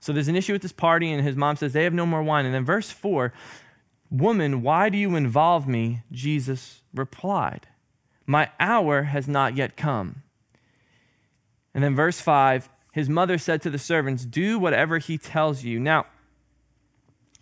So 0.00 0.12
there's 0.12 0.28
an 0.28 0.36
issue 0.36 0.52
with 0.52 0.62
this 0.62 0.72
party, 0.72 1.10
and 1.12 1.24
his 1.24 1.36
mom 1.36 1.56
says, 1.56 1.72
They 1.72 1.84
have 1.84 1.92
no 1.92 2.06
more 2.06 2.22
wine. 2.22 2.46
And 2.46 2.54
then 2.54 2.64
verse 2.64 2.90
4 2.90 3.32
Woman, 4.10 4.62
why 4.62 4.88
do 4.88 4.96
you 4.96 5.16
involve 5.16 5.68
me? 5.68 6.02
Jesus 6.10 6.80
replied, 6.94 7.66
My 8.26 8.50
hour 8.58 9.02
has 9.02 9.28
not 9.28 9.56
yet 9.56 9.76
come. 9.76 10.22
And 11.74 11.84
then 11.84 11.94
verse 11.94 12.20
5 12.20 12.70
His 12.98 13.08
mother 13.08 13.38
said 13.38 13.62
to 13.62 13.70
the 13.70 13.78
servants, 13.78 14.24
Do 14.24 14.58
whatever 14.58 14.98
he 14.98 15.18
tells 15.18 15.62
you. 15.62 15.78
Now, 15.78 16.06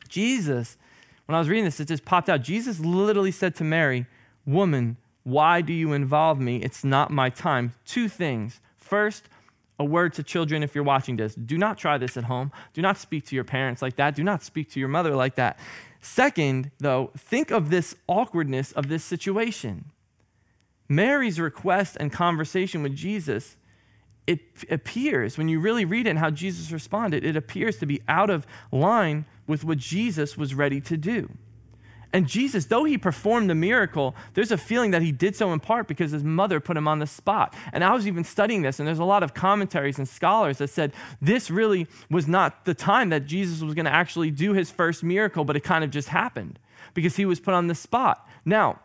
Jesus, 0.07 0.77
when 1.25 1.35
I 1.35 1.39
was 1.39 1.49
reading 1.49 1.65
this, 1.65 1.81
it 1.81 1.89
just 1.89 2.05
popped 2.05 2.29
out. 2.29 2.43
Jesus 2.43 2.79
literally 2.79 3.31
said 3.31 3.55
to 3.55 3.65
Mary, 3.65 4.05
Woman, 4.45 4.99
why 5.23 5.63
do 5.63 5.73
you 5.73 5.95
involve 5.95 6.39
me? 6.39 6.59
It's 6.59 6.85
not 6.85 7.11
my 7.11 7.31
time. 7.31 7.73
Two 7.87 8.07
things. 8.07 8.61
First, 8.77 9.31
a 9.79 9.85
word 9.87 10.13
to 10.13 10.23
children 10.23 10.63
if 10.63 10.75
you're 10.75 10.85
watching 10.85 11.17
this. 11.17 11.35
Do 11.35 11.57
not 11.57 11.79
try 11.79 11.97
this 11.97 12.19
at 12.19 12.25
home. 12.25 12.53
Do 12.75 12.83
not 12.83 12.99
speak 12.99 13.25
to 13.29 13.35
your 13.35 13.45
parents 13.45 13.81
like 13.81 13.97
that. 13.97 14.15
Do 14.15 14.23
not 14.23 14.43
speak 14.43 14.71
to 14.73 14.79
your 14.79 14.91
mother 14.91 15.17
like 15.17 15.37
that. 15.37 15.59
Second, 16.03 16.71
though, 16.81 17.13
think 17.17 17.51
of 17.51 17.71
this 17.71 17.95
awkwardness 18.07 18.73
of 18.73 18.91
this 18.91 19.05
situation. 19.05 19.87
Mary's 20.87 21.41
request 21.41 21.97
and 21.99 22.13
conversation 22.13 22.83
with 22.83 22.95
Jesus, 22.95 23.57
it 24.27 24.41
appears, 24.71 25.39
when 25.39 25.49
you 25.49 25.61
really 25.61 25.85
read 25.85 26.07
it 26.07 26.11
and 26.11 26.19
how 26.19 26.31
Jesus 26.31 26.73
responded, 26.73 27.25
it 27.25 27.37
appears 27.37 27.77
to 27.79 27.87
be 27.87 28.03
out 28.09 28.31
of 28.31 28.47
line 28.73 29.25
with 29.47 29.65
what 29.65 29.79
Jesus 29.79 30.37
was 30.37 30.55
ready 30.55 30.81
to 30.81 30.97
do. 30.97 31.31
And 32.13 32.27
Jesus, 32.27 32.67
though 32.67 32.85
he 32.85 32.97
performed 32.97 33.51
the 33.51 33.55
miracle, 33.55 34.15
there's 34.35 34.51
a 34.51 34.57
feeling 34.57 34.93
that 34.93 35.03
he 35.03 35.13
did 35.13 35.37
so 35.37 35.53
in 35.53 35.61
part 35.61 35.87
because 35.87 36.13
his 36.13 36.25
mother 36.25 36.61
put 36.61 36.77
him 36.77 36.89
on 36.89 36.99
the 36.99 37.07
spot. 37.07 37.55
And 37.73 37.85
I 37.85 37.93
was 37.93 38.07
even 38.07 38.25
studying 38.25 38.63
this, 38.63 38.79
and 38.79 38.89
there's 38.89 39.01
a 39.01 39.05
lot 39.05 39.23
of 39.23 39.35
commentaries 39.35 39.99
and 39.99 40.09
scholars 40.09 40.59
that 40.59 40.69
said 40.69 40.93
this 41.21 41.51
really 41.51 41.87
was 42.11 42.27
not 42.27 42.65
the 42.65 42.75
time 42.75 43.11
that 43.11 43.27
Jesus 43.27 43.61
was 43.61 43.75
going 43.75 43.85
to 43.85 43.93
actually 43.93 44.31
do 44.31 44.55
his 44.55 44.71
first 44.71 45.05
miracle, 45.05 45.45
but 45.45 45.57
it 45.57 45.61
kind 45.61 45.85
of 45.85 45.91
just 45.91 46.09
happened 46.09 46.59
because 46.95 47.17
he 47.17 47.27
was 47.27 47.39
put 47.39 47.55
on 47.55 47.67
the 47.67 47.75
spot. 47.75 48.27
Now, 48.45 48.81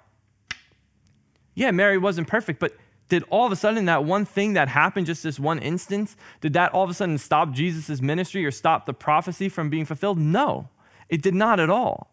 yeah, 1.53 1.71
Mary 1.71 1.97
wasn't 1.97 2.27
perfect, 2.27 2.59
but 2.59 2.75
did 3.11 3.25
all 3.29 3.45
of 3.45 3.51
a 3.51 3.57
sudden 3.57 3.83
that 3.85 4.05
one 4.05 4.23
thing 4.23 4.53
that 4.53 4.69
happened, 4.69 5.05
just 5.05 5.21
this 5.21 5.37
one 5.37 5.59
instance, 5.59 6.15
did 6.39 6.53
that 6.53 6.73
all 6.73 6.85
of 6.85 6.89
a 6.89 6.93
sudden 6.93 7.17
stop 7.17 7.51
Jesus' 7.51 8.01
ministry 8.01 8.45
or 8.45 8.51
stop 8.51 8.85
the 8.85 8.93
prophecy 8.93 9.49
from 9.49 9.69
being 9.69 9.83
fulfilled? 9.83 10.17
No, 10.17 10.69
it 11.09 11.21
did 11.21 11.35
not 11.35 11.59
at 11.59 11.69
all. 11.69 12.09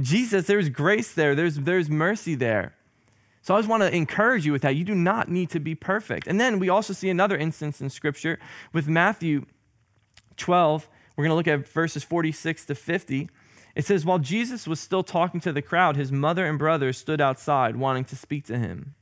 Jesus, 0.00 0.46
there's 0.46 0.68
grace 0.68 1.12
there, 1.12 1.34
there's, 1.34 1.56
there's 1.56 1.90
mercy 1.90 2.36
there. 2.36 2.76
So 3.42 3.56
I 3.56 3.58
just 3.58 3.68
want 3.68 3.82
to 3.82 3.92
encourage 3.92 4.46
you 4.46 4.52
with 4.52 4.62
that. 4.62 4.76
You 4.76 4.84
do 4.84 4.94
not 4.94 5.28
need 5.28 5.50
to 5.50 5.58
be 5.58 5.74
perfect. 5.74 6.28
And 6.28 6.40
then 6.40 6.60
we 6.60 6.68
also 6.68 6.92
see 6.92 7.10
another 7.10 7.36
instance 7.36 7.80
in 7.80 7.90
Scripture 7.90 8.38
with 8.72 8.86
Matthew 8.86 9.46
12. 10.36 10.88
We're 11.16 11.24
going 11.24 11.32
to 11.32 11.34
look 11.34 11.48
at 11.48 11.68
verses 11.68 12.04
46 12.04 12.66
to 12.66 12.76
50. 12.76 13.28
It 13.74 13.84
says, 13.84 14.04
While 14.04 14.20
Jesus 14.20 14.68
was 14.68 14.78
still 14.78 15.02
talking 15.02 15.40
to 15.40 15.52
the 15.52 15.60
crowd, 15.60 15.96
his 15.96 16.12
mother 16.12 16.46
and 16.46 16.56
brothers 16.56 16.98
stood 16.98 17.20
outside 17.20 17.74
wanting 17.74 18.04
to 18.04 18.14
speak 18.14 18.44
to 18.44 18.56
him. 18.56 18.94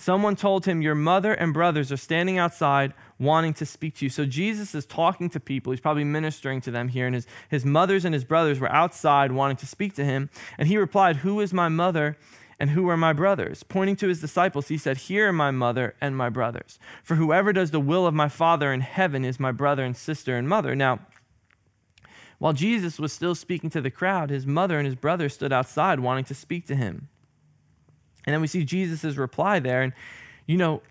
Someone 0.00 0.34
told 0.34 0.64
him, 0.64 0.80
Your 0.80 0.94
mother 0.94 1.34
and 1.34 1.52
brothers 1.52 1.92
are 1.92 1.96
standing 1.98 2.38
outside 2.38 2.94
wanting 3.18 3.52
to 3.52 3.66
speak 3.66 3.96
to 3.96 4.06
you. 4.06 4.08
So 4.08 4.24
Jesus 4.24 4.74
is 4.74 4.86
talking 4.86 5.28
to 5.28 5.38
people. 5.38 5.72
He's 5.72 5.80
probably 5.80 6.04
ministering 6.04 6.62
to 6.62 6.70
them 6.70 6.88
here. 6.88 7.04
And 7.04 7.14
his, 7.14 7.26
his 7.50 7.66
mothers 7.66 8.06
and 8.06 8.14
his 8.14 8.24
brothers 8.24 8.58
were 8.58 8.72
outside 8.72 9.30
wanting 9.30 9.58
to 9.58 9.66
speak 9.66 9.92
to 9.96 10.04
him. 10.06 10.30
And 10.56 10.68
he 10.68 10.78
replied, 10.78 11.16
Who 11.16 11.38
is 11.40 11.52
my 11.52 11.68
mother 11.68 12.16
and 12.58 12.70
who 12.70 12.88
are 12.88 12.96
my 12.96 13.12
brothers? 13.12 13.62
Pointing 13.62 13.96
to 13.96 14.08
his 14.08 14.22
disciples, 14.22 14.68
he 14.68 14.78
said, 14.78 14.96
Here 14.96 15.28
are 15.28 15.34
my 15.34 15.50
mother 15.50 15.94
and 16.00 16.16
my 16.16 16.30
brothers. 16.30 16.78
For 17.02 17.16
whoever 17.16 17.52
does 17.52 17.70
the 17.70 17.78
will 17.78 18.06
of 18.06 18.14
my 18.14 18.30
Father 18.30 18.72
in 18.72 18.80
heaven 18.80 19.22
is 19.22 19.38
my 19.38 19.52
brother 19.52 19.84
and 19.84 19.94
sister 19.94 20.34
and 20.34 20.48
mother. 20.48 20.74
Now, 20.74 21.00
while 22.38 22.54
Jesus 22.54 22.98
was 22.98 23.12
still 23.12 23.34
speaking 23.34 23.68
to 23.68 23.82
the 23.82 23.90
crowd, 23.90 24.30
his 24.30 24.46
mother 24.46 24.78
and 24.78 24.86
his 24.86 24.96
brothers 24.96 25.34
stood 25.34 25.52
outside 25.52 26.00
wanting 26.00 26.24
to 26.24 26.34
speak 26.34 26.66
to 26.68 26.74
him. 26.74 27.10
And 28.26 28.34
then 28.34 28.40
we 28.40 28.46
see 28.46 28.64
Jesus' 28.64 29.16
reply 29.16 29.60
there. 29.60 29.82
And, 29.82 29.92
you 30.46 30.56
know, 30.56 30.82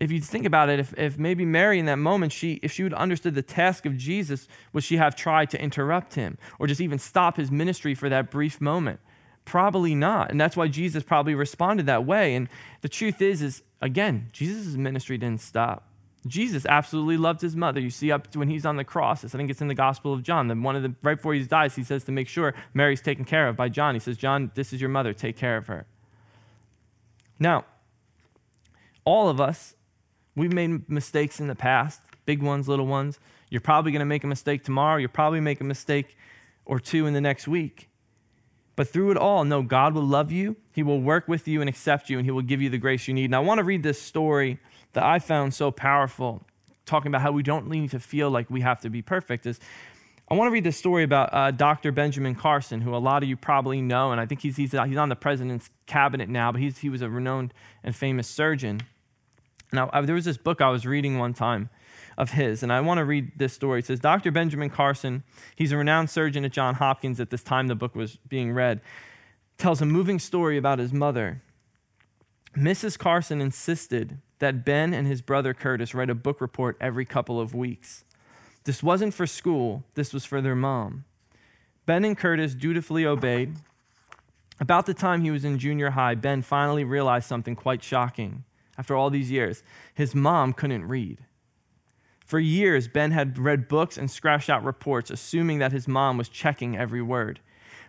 if 0.00 0.12
you 0.12 0.20
think 0.20 0.46
about 0.46 0.68
it, 0.68 0.78
if, 0.78 0.96
if 0.96 1.18
maybe 1.18 1.44
Mary 1.44 1.78
in 1.78 1.86
that 1.86 1.98
moment, 1.98 2.32
she, 2.32 2.60
if 2.62 2.72
she 2.72 2.82
would 2.82 2.94
understood 2.94 3.34
the 3.34 3.42
task 3.42 3.84
of 3.84 3.96
Jesus, 3.96 4.46
would 4.72 4.84
she 4.84 4.96
have 4.96 5.16
tried 5.16 5.50
to 5.50 5.60
interrupt 5.60 6.14
him 6.14 6.38
or 6.58 6.66
just 6.66 6.80
even 6.80 6.98
stop 6.98 7.36
his 7.36 7.50
ministry 7.50 7.94
for 7.94 8.08
that 8.08 8.30
brief 8.30 8.60
moment? 8.60 9.00
Probably 9.44 9.94
not. 9.94 10.30
And 10.30 10.40
that's 10.40 10.56
why 10.56 10.68
Jesus 10.68 11.02
probably 11.02 11.34
responded 11.34 11.86
that 11.86 12.04
way. 12.04 12.34
And 12.34 12.48
the 12.82 12.88
truth 12.88 13.20
is, 13.20 13.42
is 13.42 13.62
again, 13.80 14.28
Jesus' 14.32 14.76
ministry 14.76 15.18
didn't 15.18 15.40
stop. 15.40 15.84
Jesus 16.26 16.66
absolutely 16.66 17.16
loved 17.16 17.40
his 17.40 17.56
mother. 17.56 17.80
You 17.80 17.90
see 17.90 18.12
up 18.12 18.34
when 18.36 18.48
he's 18.48 18.66
on 18.66 18.76
the 18.76 18.84
cross. 18.84 19.24
I 19.24 19.28
think 19.28 19.50
it's 19.50 19.60
in 19.60 19.68
the 19.68 19.74
Gospel 19.74 20.12
of 20.12 20.22
John. 20.22 20.48
Then 20.48 20.62
one 20.62 20.76
of 20.76 20.82
the 20.82 20.94
right 21.02 21.16
before 21.16 21.32
he 21.32 21.42
dies, 21.44 21.74
he 21.74 21.84
says 21.84 22.04
to 22.04 22.12
make 22.12 22.28
sure 22.28 22.54
Mary's 22.74 23.00
taken 23.00 23.24
care 23.24 23.48
of 23.48 23.56
by 23.56 23.68
John. 23.68 23.94
He 23.94 24.00
says, 24.00 24.16
John, 24.16 24.50
this 24.54 24.72
is 24.72 24.80
your 24.80 24.90
mother. 24.90 25.12
Take 25.12 25.36
care 25.36 25.56
of 25.56 25.68
her. 25.68 25.86
Now, 27.38 27.64
all 29.04 29.28
of 29.28 29.40
us, 29.40 29.74
we've 30.34 30.52
made 30.52 30.88
mistakes 30.88 31.40
in 31.40 31.46
the 31.46 31.54
past, 31.54 32.00
big 32.26 32.42
ones, 32.42 32.68
little 32.68 32.86
ones. 32.86 33.18
You're 33.50 33.60
probably 33.60 33.92
going 33.92 34.00
to 34.00 34.06
make 34.06 34.24
a 34.24 34.26
mistake 34.26 34.64
tomorrow. 34.64 34.98
You'll 34.98 35.08
probably 35.08 35.40
make 35.40 35.60
a 35.60 35.64
mistake 35.64 36.16
or 36.64 36.78
two 36.78 37.06
in 37.06 37.14
the 37.14 37.20
next 37.20 37.48
week. 37.48 37.88
But 38.76 38.88
through 38.88 39.10
it 39.10 39.16
all, 39.16 39.44
know 39.44 39.62
God 39.62 39.94
will 39.94 40.06
love 40.06 40.30
you, 40.30 40.56
He 40.72 40.84
will 40.84 41.00
work 41.00 41.26
with 41.26 41.48
you 41.48 41.60
and 41.60 41.68
accept 41.68 42.08
you, 42.08 42.18
and 42.18 42.24
He 42.24 42.30
will 42.30 42.42
give 42.42 42.62
you 42.62 42.70
the 42.70 42.78
grace 42.78 43.08
you 43.08 43.14
need. 43.14 43.24
And 43.24 43.34
I 43.34 43.40
want 43.40 43.58
to 43.58 43.64
read 43.64 43.82
this 43.82 44.00
story 44.00 44.60
that 44.92 45.02
I 45.02 45.18
found 45.18 45.52
so 45.52 45.70
powerful, 45.70 46.44
talking 46.86 47.08
about 47.08 47.22
how 47.22 47.32
we 47.32 47.42
don't 47.42 47.68
need 47.68 47.90
to 47.90 47.98
feel 47.98 48.30
like 48.30 48.48
we 48.50 48.60
have 48.60 48.80
to 48.82 48.90
be 48.90 49.02
perfect. 49.02 49.46
Is 49.46 49.58
I 50.30 50.34
want 50.34 50.48
to 50.48 50.52
read 50.52 50.64
this 50.64 50.76
story 50.76 51.04
about 51.04 51.30
uh, 51.32 51.50
Dr. 51.50 51.90
Benjamin 51.90 52.34
Carson, 52.34 52.82
who 52.82 52.94
a 52.94 52.98
lot 52.98 53.22
of 53.22 53.28
you 53.30 53.36
probably 53.36 53.80
know, 53.80 54.12
and 54.12 54.20
I 54.20 54.26
think 54.26 54.42
he's, 54.42 54.56
he's, 54.56 54.72
he's 54.72 54.96
on 54.96 55.08
the 55.08 55.16
president's 55.16 55.70
cabinet 55.86 56.28
now, 56.28 56.52
but 56.52 56.60
he's, 56.60 56.78
he 56.78 56.90
was 56.90 57.00
a 57.00 57.08
renowned 57.08 57.54
and 57.82 57.96
famous 57.96 58.28
surgeon. 58.28 58.82
Now, 59.72 59.88
I, 59.90 60.02
there 60.02 60.14
was 60.14 60.26
this 60.26 60.36
book 60.36 60.60
I 60.60 60.68
was 60.68 60.84
reading 60.84 61.18
one 61.18 61.32
time 61.32 61.70
of 62.18 62.32
his, 62.32 62.62
and 62.62 62.70
I 62.70 62.82
want 62.82 62.98
to 62.98 63.06
read 63.06 63.32
this 63.38 63.54
story. 63.54 63.78
It 63.78 63.86
says 63.86 64.00
Dr. 64.00 64.30
Benjamin 64.30 64.68
Carson, 64.68 65.22
he's 65.56 65.72
a 65.72 65.78
renowned 65.78 66.10
surgeon 66.10 66.44
at 66.44 66.52
Johns 66.52 66.76
Hopkins 66.76 67.20
at 67.20 67.30
this 67.30 67.42
time 67.42 67.68
the 67.68 67.74
book 67.74 67.94
was 67.94 68.18
being 68.28 68.52
read, 68.52 68.82
tells 69.56 69.80
a 69.80 69.86
moving 69.86 70.18
story 70.18 70.58
about 70.58 70.78
his 70.78 70.92
mother. 70.92 71.42
Mrs. 72.54 72.98
Carson 72.98 73.40
insisted 73.40 74.18
that 74.40 74.64
Ben 74.64 74.92
and 74.92 75.06
his 75.06 75.22
brother 75.22 75.54
Curtis 75.54 75.94
write 75.94 76.10
a 76.10 76.14
book 76.14 76.42
report 76.42 76.76
every 76.80 77.06
couple 77.06 77.40
of 77.40 77.54
weeks. 77.54 78.04
This 78.68 78.82
wasn't 78.82 79.14
for 79.14 79.26
school, 79.26 79.82
this 79.94 80.12
was 80.12 80.26
for 80.26 80.42
their 80.42 80.54
mom. 80.54 81.06
Ben 81.86 82.04
and 82.04 82.18
Curtis 82.18 82.54
dutifully 82.54 83.06
obeyed. 83.06 83.54
About 84.60 84.84
the 84.84 84.92
time 84.92 85.22
he 85.22 85.30
was 85.30 85.42
in 85.42 85.58
junior 85.58 85.92
high, 85.92 86.14
Ben 86.14 86.42
finally 86.42 86.84
realized 86.84 87.26
something 87.26 87.56
quite 87.56 87.82
shocking. 87.82 88.44
After 88.76 88.94
all 88.94 89.08
these 89.08 89.30
years, 89.30 89.62
his 89.94 90.14
mom 90.14 90.52
couldn't 90.52 90.86
read. 90.86 91.24
For 92.26 92.38
years, 92.38 92.88
Ben 92.88 93.12
had 93.12 93.38
read 93.38 93.68
books 93.68 93.96
and 93.96 94.10
scratched 94.10 94.50
out 94.50 94.62
reports, 94.62 95.10
assuming 95.10 95.60
that 95.60 95.72
his 95.72 95.88
mom 95.88 96.18
was 96.18 96.28
checking 96.28 96.76
every 96.76 97.00
word. 97.00 97.40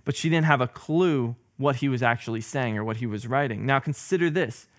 But 0.05 0.15
she 0.15 0.29
didn't 0.29 0.45
have 0.45 0.61
a 0.61 0.67
clue 0.69 1.35
what 1.57 1.75
he 1.75 1.89
was 1.89 2.01
actually 2.01 2.39
saying 2.39 2.77
or 2.77 2.85
what 2.85 2.97
he 2.97 3.05
was 3.05 3.27
writing. 3.27 3.65
Now, 3.65 3.79
consider 3.79 4.29
this 4.29 4.69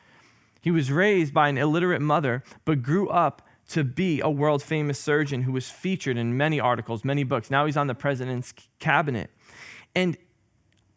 he 0.62 0.70
was 0.70 0.90
raised 0.90 1.34
by 1.34 1.50
an 1.50 1.58
illiterate 1.58 2.00
mother, 2.00 2.42
but 2.64 2.82
grew 2.82 3.10
up 3.10 3.42
to 3.70 3.84
be 3.84 4.20
a 4.20 4.28
world 4.28 4.62
famous 4.62 4.98
surgeon 4.98 5.42
who 5.42 5.52
was 5.52 5.70
featured 5.70 6.16
in 6.16 6.36
many 6.36 6.58
articles, 6.58 7.04
many 7.04 7.22
books. 7.22 7.50
Now 7.50 7.66
he's 7.66 7.76
on 7.76 7.86
the 7.86 7.94
president's 7.94 8.52
cabinet. 8.80 9.30
And 9.94 10.16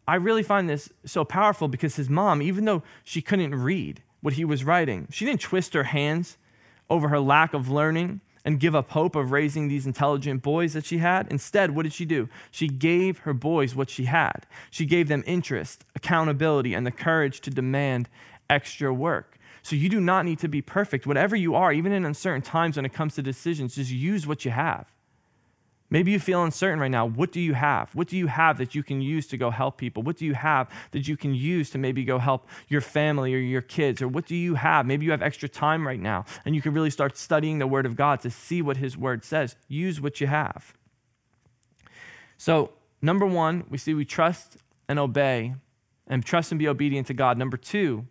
I 0.06 0.16
really 0.16 0.42
find 0.42 0.68
this 0.68 0.90
so 1.06 1.24
powerful 1.24 1.68
because 1.68 1.96
his 1.96 2.10
mom, 2.10 2.42
even 2.42 2.64
though 2.64 2.82
she 3.04 3.22
couldn't 3.22 3.54
read 3.54 4.02
what 4.20 4.34
he 4.34 4.44
was 4.44 4.64
writing, 4.64 5.06
she 5.10 5.24
didn't 5.24 5.40
twist 5.40 5.72
her 5.74 5.84
hands 5.84 6.36
over 6.90 7.08
her 7.08 7.20
lack 7.20 7.54
of 7.54 7.70
learning 7.70 8.20
and 8.44 8.60
give 8.60 8.74
up 8.74 8.90
hope 8.90 9.16
of 9.16 9.30
raising 9.30 9.68
these 9.68 9.86
intelligent 9.86 10.42
boys 10.42 10.74
that 10.74 10.84
she 10.84 10.98
had. 10.98 11.28
Instead, 11.30 11.70
what 11.70 11.84
did 11.84 11.92
she 11.92 12.04
do? 12.04 12.28
She 12.50 12.68
gave 12.68 13.18
her 13.18 13.32
boys 13.32 13.74
what 13.74 13.88
she 13.88 14.04
had. 14.04 14.46
She 14.70 14.84
gave 14.84 15.08
them 15.08 15.22
interest, 15.26 15.84
accountability, 15.94 16.74
and 16.74 16.86
the 16.86 16.90
courage 16.90 17.40
to 17.42 17.50
demand 17.50 18.08
extra 18.50 18.92
work. 18.92 19.38
So 19.64 19.76
you 19.76 19.88
do 19.88 19.98
not 19.98 20.26
need 20.26 20.38
to 20.40 20.48
be 20.48 20.60
perfect. 20.60 21.06
Whatever 21.06 21.34
you 21.34 21.54
are, 21.54 21.72
even 21.72 21.90
in 21.90 22.04
uncertain 22.04 22.42
times 22.42 22.76
when 22.76 22.84
it 22.84 22.92
comes 22.92 23.14
to 23.14 23.22
decisions, 23.22 23.76
just 23.76 23.90
use 23.90 24.26
what 24.26 24.44
you 24.44 24.50
have. 24.50 24.92
Maybe 25.88 26.10
you 26.10 26.20
feel 26.20 26.44
uncertain 26.44 26.80
right 26.80 26.90
now. 26.90 27.06
What 27.06 27.32
do 27.32 27.40
you 27.40 27.54
have? 27.54 27.94
What 27.94 28.08
do 28.08 28.18
you 28.18 28.26
have 28.26 28.58
that 28.58 28.74
you 28.74 28.82
can 28.82 29.00
use 29.00 29.26
to 29.28 29.38
go 29.38 29.50
help 29.50 29.78
people? 29.78 30.02
What 30.02 30.18
do 30.18 30.26
you 30.26 30.34
have 30.34 30.68
that 30.90 31.08
you 31.08 31.16
can 31.16 31.34
use 31.34 31.70
to 31.70 31.78
maybe 31.78 32.04
go 32.04 32.18
help 32.18 32.46
your 32.68 32.82
family 32.82 33.34
or 33.34 33.38
your 33.38 33.62
kids? 33.62 34.02
Or 34.02 34.08
what 34.08 34.26
do 34.26 34.36
you 34.36 34.54
have? 34.54 34.84
Maybe 34.84 35.06
you 35.06 35.12
have 35.12 35.22
extra 35.22 35.48
time 35.48 35.86
right 35.86 36.00
now 36.00 36.26
and 36.44 36.54
you 36.54 36.60
can 36.60 36.74
really 36.74 36.90
start 36.90 37.16
studying 37.16 37.58
the 37.58 37.66
Word 37.66 37.86
of 37.86 37.96
God 37.96 38.20
to 38.20 38.30
see 38.30 38.60
what 38.60 38.76
His 38.76 38.98
Word 38.98 39.24
says. 39.24 39.56
Use 39.66 39.98
what 39.98 40.20
you 40.20 40.26
have. 40.26 40.74
So, 42.36 42.72
number 43.00 43.24
one, 43.24 43.64
we 43.70 43.78
see 43.78 43.94
we 43.94 44.04
trust 44.04 44.58
and 44.90 44.98
obey 44.98 45.54
and 46.06 46.22
trust 46.22 46.52
and 46.52 46.58
be 46.58 46.68
obedient 46.68 47.06
to 47.06 47.14
God. 47.14 47.38
Number 47.38 47.56
two, 47.56 48.06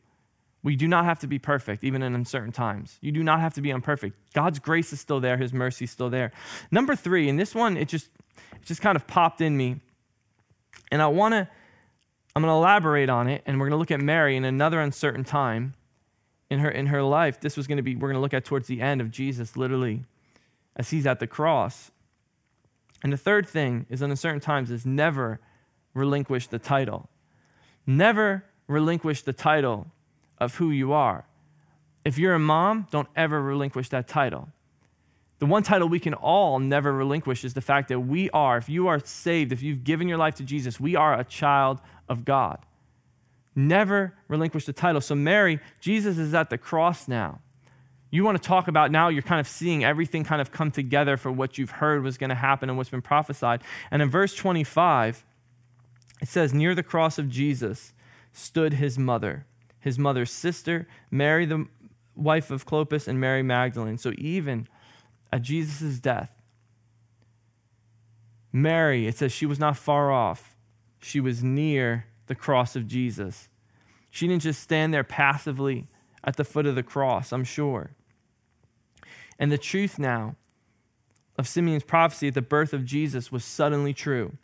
we 0.63 0.77
do 0.77 0.87
not 0.87 1.03
have 1.03 1.19
to 1.19 1.27
be 1.27 1.37
perfect, 1.37 1.83
even 1.83 2.01
in 2.01 2.15
uncertain 2.15 2.53
times. 2.53 2.97
You 3.01 3.11
do 3.11 3.21
not 3.21 3.41
have 3.41 3.53
to 3.55 3.61
be 3.61 3.69
imperfect. 3.69 4.15
God's 4.33 4.59
grace 4.59 4.93
is 4.93 5.01
still 5.01 5.19
there, 5.19 5.37
His 5.37 5.53
mercy 5.53 5.85
is 5.85 5.91
still 5.91 6.09
there. 6.09 6.31
Number 6.71 6.95
three, 6.95 7.27
and 7.27 7.37
this 7.37 7.53
one, 7.53 7.75
it 7.75 7.89
just, 7.89 8.09
it 8.53 8.65
just 8.65 8.81
kind 8.81 8.95
of 8.95 9.05
popped 9.05 9.41
in 9.41 9.57
me. 9.57 9.81
And 10.89 11.01
I 11.01 11.07
want 11.07 11.33
to, 11.33 11.47
I'm 12.35 12.41
going 12.41 12.49
to 12.51 12.55
elaborate 12.55 13.09
on 13.09 13.27
it, 13.27 13.43
and 13.45 13.59
we're 13.59 13.67
going 13.67 13.75
to 13.75 13.79
look 13.79 13.91
at 13.91 13.99
Mary 13.99 14.37
in 14.37 14.45
another 14.45 14.79
uncertain 14.79 15.25
time 15.25 15.73
in 16.49 16.59
her, 16.59 16.69
in 16.69 16.87
her 16.87 17.03
life. 17.03 17.41
This 17.41 17.57
was 17.57 17.67
going 17.67 17.77
to 17.77 17.83
be, 17.83 17.95
we're 17.95 18.07
going 18.07 18.15
to 18.15 18.21
look 18.21 18.33
at 18.33 18.45
towards 18.45 18.67
the 18.67 18.79
end 18.81 19.01
of 19.01 19.11
Jesus, 19.11 19.57
literally, 19.57 20.05
as 20.77 20.91
He's 20.91 21.05
at 21.05 21.19
the 21.19 21.27
cross. 21.27 21.91
And 23.03 23.11
the 23.11 23.17
third 23.17 23.45
thing 23.45 23.85
is 23.89 24.01
in 24.01 24.09
uncertain 24.09 24.39
times 24.39 24.71
is 24.71 24.85
never 24.85 25.41
relinquish 25.93 26.47
the 26.47 26.57
title. 26.57 27.09
Never 27.85 28.45
relinquish 28.67 29.23
the 29.23 29.33
title 29.33 29.87
of 30.39 30.55
who 30.55 30.71
you 30.71 30.93
are. 30.93 31.25
If 32.05 32.17
you're 32.17 32.33
a 32.33 32.39
mom, 32.39 32.87
don't 32.91 33.07
ever 33.15 33.41
relinquish 33.41 33.89
that 33.89 34.07
title. 34.07 34.49
The 35.39 35.45
one 35.45 35.63
title 35.63 35.89
we 35.89 35.99
can 35.99 36.13
all 36.13 36.59
never 36.59 36.93
relinquish 36.93 37.43
is 37.43 37.53
the 37.53 37.61
fact 37.61 37.89
that 37.89 37.99
we 37.99 38.29
are, 38.29 38.57
if 38.57 38.69
you 38.69 38.87
are 38.87 38.99
saved, 38.99 39.51
if 39.51 39.61
you've 39.61 39.83
given 39.83 40.07
your 40.07 40.17
life 40.17 40.35
to 40.35 40.43
Jesus, 40.43 40.79
we 40.79 40.95
are 40.95 41.19
a 41.19 41.23
child 41.23 41.79
of 42.07 42.23
God. 42.23 42.59
Never 43.55 44.13
relinquish 44.27 44.65
the 44.65 44.73
title. 44.73 45.01
So, 45.01 45.15
Mary, 45.15 45.59
Jesus 45.79 46.17
is 46.17 46.33
at 46.33 46.49
the 46.49 46.57
cross 46.57 47.07
now. 47.07 47.39
You 48.09 48.23
want 48.23 48.41
to 48.41 48.47
talk 48.47 48.67
about 48.67 48.91
now, 48.91 49.09
you're 49.09 49.21
kind 49.21 49.39
of 49.39 49.47
seeing 49.47 49.83
everything 49.83 50.23
kind 50.23 50.39
of 50.39 50.51
come 50.51 50.71
together 50.71 51.17
for 51.17 51.31
what 51.31 51.57
you've 51.57 51.71
heard 51.71 52.03
was 52.03 52.17
going 52.17 52.29
to 52.29 52.35
happen 52.35 52.69
and 52.69 52.77
what's 52.77 52.91
been 52.91 53.01
prophesied. 53.01 53.63
And 53.89 54.01
in 54.01 54.09
verse 54.09 54.35
25, 54.35 55.25
it 56.21 56.27
says, 56.27 56.53
Near 56.53 56.75
the 56.75 56.83
cross 56.83 57.17
of 57.17 57.27
Jesus 57.27 57.93
stood 58.31 58.73
his 58.73 58.97
mother 58.99 59.45
his 59.83 59.99
mother's 59.99 60.31
sister, 60.31 60.87
Mary, 61.11 61.45
the 61.45 61.67
wife 62.15 62.51
of 62.51 62.65
Clopas, 62.65 63.05
and 63.07 63.19
Mary 63.19 63.43
Magdalene. 63.43 63.97
So 63.97 64.13
even 64.17 64.67
at 65.31 65.41
Jesus' 65.41 65.99
death, 65.99 66.31
Mary, 68.53 69.07
it 69.07 69.17
says 69.17 69.33
she 69.33 69.45
was 69.45 69.59
not 69.59 69.75
far 69.75 70.09
off. 70.09 70.55
She 71.01 71.19
was 71.19 71.43
near 71.43 72.05
the 72.27 72.35
cross 72.35 72.77
of 72.77 72.87
Jesus. 72.87 73.49
She 74.09 74.25
didn't 74.25 74.43
just 74.43 74.61
stand 74.61 74.93
there 74.93 75.03
passively 75.03 75.87
at 76.23 76.37
the 76.37 76.45
foot 76.45 76.65
of 76.65 76.75
the 76.75 76.83
cross, 76.83 77.33
I'm 77.33 77.43
sure. 77.43 77.91
And 79.37 79.51
the 79.51 79.57
truth 79.57 79.99
now 79.99 80.37
of 81.37 81.45
Simeon's 81.45 81.83
prophecy 81.83 82.29
at 82.29 82.35
the 82.35 82.41
birth 82.41 82.71
of 82.71 82.85
Jesus 82.85 83.33
was 83.33 83.43
suddenly 83.43 83.93
true. 83.93 84.37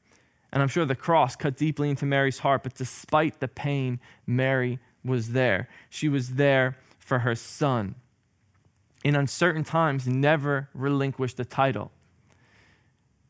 And 0.51 0.61
I'm 0.61 0.67
sure 0.67 0.83
the 0.83 0.95
cross 0.95 1.37
cut 1.37 1.55
deeply 1.55 1.89
into 1.89 2.05
Mary's 2.05 2.39
heart, 2.39 2.63
but 2.63 2.73
despite 2.73 3.39
the 3.39 3.47
pain, 3.47 4.01
Mary 4.25 4.79
was 5.03 5.31
there. 5.31 5.69
She 5.89 6.09
was 6.09 6.35
there 6.35 6.77
for 6.99 7.19
her 7.19 7.35
son. 7.35 7.95
In 9.03 9.15
uncertain 9.15 9.63
times, 9.63 10.07
never 10.07 10.69
relinquish 10.73 11.33
the 11.33 11.45
title. 11.45 11.91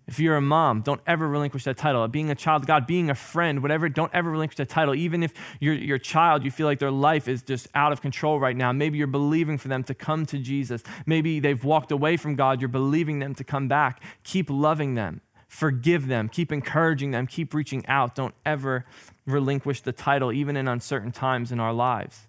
If 0.09 0.19
you're 0.19 0.35
a 0.35 0.41
mom, 0.41 0.81
don't 0.81 1.01
ever 1.05 1.27
relinquish 1.27 1.65
that 1.65 1.77
title. 1.77 2.07
Being 2.07 2.31
a 2.31 2.35
child 2.35 2.65
God, 2.65 2.87
being 2.87 3.11
a 3.11 3.15
friend, 3.15 3.61
whatever, 3.61 3.87
don't 3.89 4.11
ever 4.11 4.31
relinquish 4.31 4.57
that 4.57 4.67
title. 4.67 4.95
Even 4.95 5.21
if 5.21 5.35
your, 5.59 5.75
your 5.75 5.99
child, 5.99 6.43
you 6.43 6.49
feel 6.49 6.65
like 6.65 6.79
their 6.79 6.89
life 6.89 7.27
is 7.27 7.43
just 7.43 7.67
out 7.75 7.91
of 7.91 8.01
control 8.01 8.39
right 8.39 8.57
now. 8.57 8.71
Maybe 8.71 8.97
you're 8.97 9.05
believing 9.05 9.59
for 9.59 9.67
them 9.67 9.83
to 9.83 9.93
come 9.93 10.25
to 10.25 10.39
Jesus. 10.39 10.81
Maybe 11.05 11.39
they've 11.39 11.63
walked 11.63 11.91
away 11.91 12.17
from 12.17 12.33
God. 12.33 12.59
You're 12.59 12.69
believing 12.69 13.19
them 13.19 13.35
to 13.35 13.43
come 13.43 13.67
back. 13.67 14.01
Keep 14.23 14.49
loving 14.49 14.95
them. 14.95 15.21
Forgive 15.49 16.07
them. 16.07 16.29
Keep 16.29 16.51
encouraging 16.51 17.09
them. 17.11 17.25
Keep 17.25 17.55
reaching 17.55 17.85
out. 17.87 18.13
Don't 18.13 18.35
ever 18.45 18.85
relinquish 19.25 19.81
the 19.81 19.91
title, 19.91 20.31
even 20.31 20.55
in 20.55 20.67
uncertain 20.67 21.11
times 21.11 21.51
in 21.51 21.59
our 21.59 21.73
lives. 21.73 22.27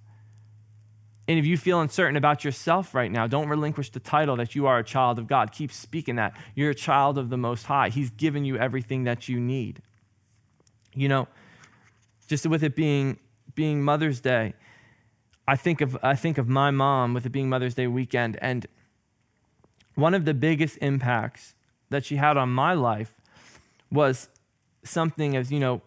And 1.28 1.38
if 1.38 1.44
you 1.44 1.56
feel 1.58 1.80
uncertain 1.80 2.16
about 2.16 2.44
yourself 2.44 2.94
right 2.94 3.12
now, 3.12 3.26
don't 3.26 3.48
relinquish 3.48 3.90
the 3.90 4.00
title 4.00 4.36
that 4.36 4.56
you 4.56 4.66
are 4.66 4.78
a 4.78 4.84
child 4.84 5.18
of 5.18 5.28
God. 5.28 5.52
Keep 5.52 5.70
speaking 5.70 6.16
that. 6.16 6.34
You're 6.54 6.70
a 6.70 6.74
child 6.74 7.18
of 7.18 7.28
the 7.28 7.36
Most 7.36 7.66
High. 7.66 7.90
He's 7.90 8.10
given 8.10 8.44
you 8.44 8.56
everything 8.56 9.04
that 9.04 9.28
you 9.28 9.38
need. 9.38 9.82
You 10.94 11.08
know, 11.08 11.28
just 12.26 12.46
with 12.46 12.64
it 12.64 12.74
being, 12.74 13.18
being 13.54 13.82
Mother's 13.82 14.20
Day, 14.20 14.54
I 15.46 15.56
think, 15.56 15.82
of, 15.82 15.96
I 16.02 16.16
think 16.16 16.38
of 16.38 16.48
my 16.48 16.70
mom 16.70 17.12
with 17.12 17.26
it 17.26 17.30
being 17.30 17.50
Mother's 17.50 17.74
Day 17.74 17.86
weekend. 17.86 18.38
And 18.40 18.66
one 19.94 20.14
of 20.14 20.24
the 20.24 20.34
biggest 20.34 20.78
impacts 20.78 21.54
that 21.90 22.04
she 22.04 22.16
had 22.16 22.36
on 22.36 22.50
my 22.50 22.72
life 22.72 23.14
was 23.90 24.28
something 24.82 25.36
as, 25.36 25.52
you 25.52 25.60
know, 25.60 25.82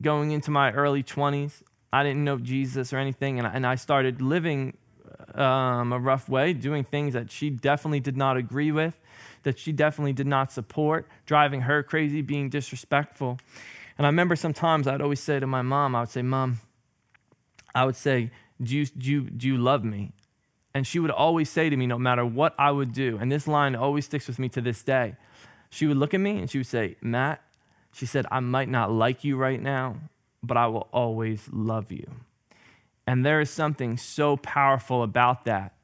going 0.00 0.32
into 0.32 0.50
my 0.50 0.72
early 0.72 1.02
20s. 1.02 1.62
I 1.92 2.02
didn't 2.02 2.24
know 2.24 2.38
Jesus 2.38 2.92
or 2.92 2.98
anything, 2.98 3.38
and 3.38 3.46
I, 3.46 3.50
and 3.52 3.66
I 3.66 3.74
started 3.76 4.20
living 4.20 4.76
um, 5.34 5.92
a 5.92 5.98
rough 5.98 6.28
way, 6.28 6.52
doing 6.52 6.84
things 6.84 7.14
that 7.14 7.30
she 7.30 7.50
definitely 7.50 8.00
did 8.00 8.16
not 8.16 8.36
agree 8.36 8.72
with, 8.72 8.98
that 9.42 9.58
she 9.58 9.72
definitely 9.72 10.12
did 10.12 10.26
not 10.26 10.52
support, 10.52 11.06
driving 11.26 11.62
her 11.62 11.82
crazy, 11.82 12.22
being 12.22 12.48
disrespectful. 12.48 13.38
And 13.98 14.06
I 14.06 14.08
remember 14.08 14.36
sometimes 14.36 14.88
I'd 14.88 15.00
always 15.00 15.20
say 15.20 15.38
to 15.38 15.46
my 15.46 15.62
mom, 15.62 15.94
I 15.94 16.00
would 16.00 16.08
say, 16.08 16.22
Mom, 16.22 16.60
I 17.74 17.84
would 17.84 17.96
say, 17.96 18.30
do 18.62 18.76
you, 18.76 18.86
do, 18.86 19.10
you, 19.10 19.20
do 19.22 19.46
you 19.46 19.58
love 19.58 19.84
me? 19.84 20.12
And 20.74 20.86
she 20.86 20.98
would 20.98 21.10
always 21.10 21.50
say 21.50 21.68
to 21.68 21.76
me, 21.76 21.86
no 21.86 21.98
matter 21.98 22.24
what 22.24 22.54
I 22.58 22.70
would 22.70 22.92
do, 22.92 23.18
and 23.20 23.30
this 23.30 23.46
line 23.46 23.74
always 23.74 24.06
sticks 24.06 24.26
with 24.26 24.38
me 24.38 24.48
to 24.50 24.60
this 24.60 24.82
day, 24.82 25.16
she 25.70 25.86
would 25.86 25.96
look 25.96 26.14
at 26.14 26.20
me 26.20 26.38
and 26.38 26.50
she 26.50 26.58
would 26.58 26.66
say, 26.66 26.96
Matt, 27.00 27.42
she 27.92 28.06
said, 28.06 28.26
I 28.30 28.40
might 28.40 28.68
not 28.68 28.90
like 28.90 29.24
you 29.24 29.36
right 29.36 29.60
now, 29.60 29.96
but 30.42 30.56
I 30.56 30.66
will 30.66 30.88
always 30.92 31.48
love 31.52 31.92
you. 31.92 32.06
And 33.06 33.24
there 33.24 33.40
is 33.40 33.50
something 33.50 33.96
so 33.96 34.36
powerful 34.36 35.02
about 35.02 35.44
that. 35.44 35.74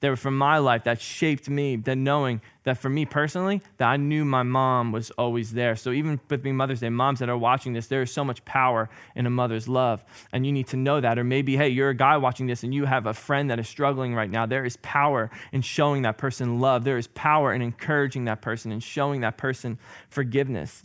That 0.00 0.10
were 0.10 0.16
from 0.16 0.38
my 0.38 0.58
life 0.58 0.84
that 0.84 1.00
shaped 1.00 1.50
me, 1.50 1.74
that 1.74 1.96
knowing 1.96 2.40
that 2.62 2.78
for 2.78 2.88
me 2.88 3.04
personally, 3.04 3.62
that 3.78 3.88
I 3.88 3.96
knew 3.96 4.24
my 4.24 4.44
mom 4.44 4.92
was 4.92 5.10
always 5.12 5.52
there. 5.52 5.74
So 5.74 5.90
even 5.90 6.20
with 6.30 6.40
being 6.40 6.56
Mother's 6.56 6.78
Day, 6.78 6.88
moms 6.88 7.18
that 7.18 7.28
are 7.28 7.36
watching 7.36 7.72
this, 7.72 7.88
there 7.88 8.02
is 8.02 8.12
so 8.12 8.24
much 8.24 8.44
power 8.44 8.88
in 9.16 9.26
a 9.26 9.30
mother's 9.30 9.66
love. 9.66 10.04
And 10.32 10.46
you 10.46 10.52
need 10.52 10.68
to 10.68 10.76
know 10.76 11.00
that. 11.00 11.18
Or 11.18 11.24
maybe, 11.24 11.56
hey, 11.56 11.70
you're 11.70 11.90
a 11.90 11.96
guy 11.96 12.16
watching 12.16 12.46
this 12.46 12.62
and 12.62 12.72
you 12.72 12.84
have 12.84 13.06
a 13.06 13.14
friend 13.14 13.50
that 13.50 13.58
is 13.58 13.68
struggling 13.68 14.14
right 14.14 14.30
now. 14.30 14.46
There 14.46 14.64
is 14.64 14.76
power 14.82 15.30
in 15.50 15.62
showing 15.62 16.02
that 16.02 16.16
person 16.16 16.60
love. 16.60 16.84
There 16.84 16.98
is 16.98 17.08
power 17.08 17.52
in 17.52 17.60
encouraging 17.60 18.26
that 18.26 18.40
person 18.40 18.70
and 18.70 18.82
showing 18.82 19.22
that 19.22 19.36
person 19.36 19.78
forgiveness. 20.08 20.84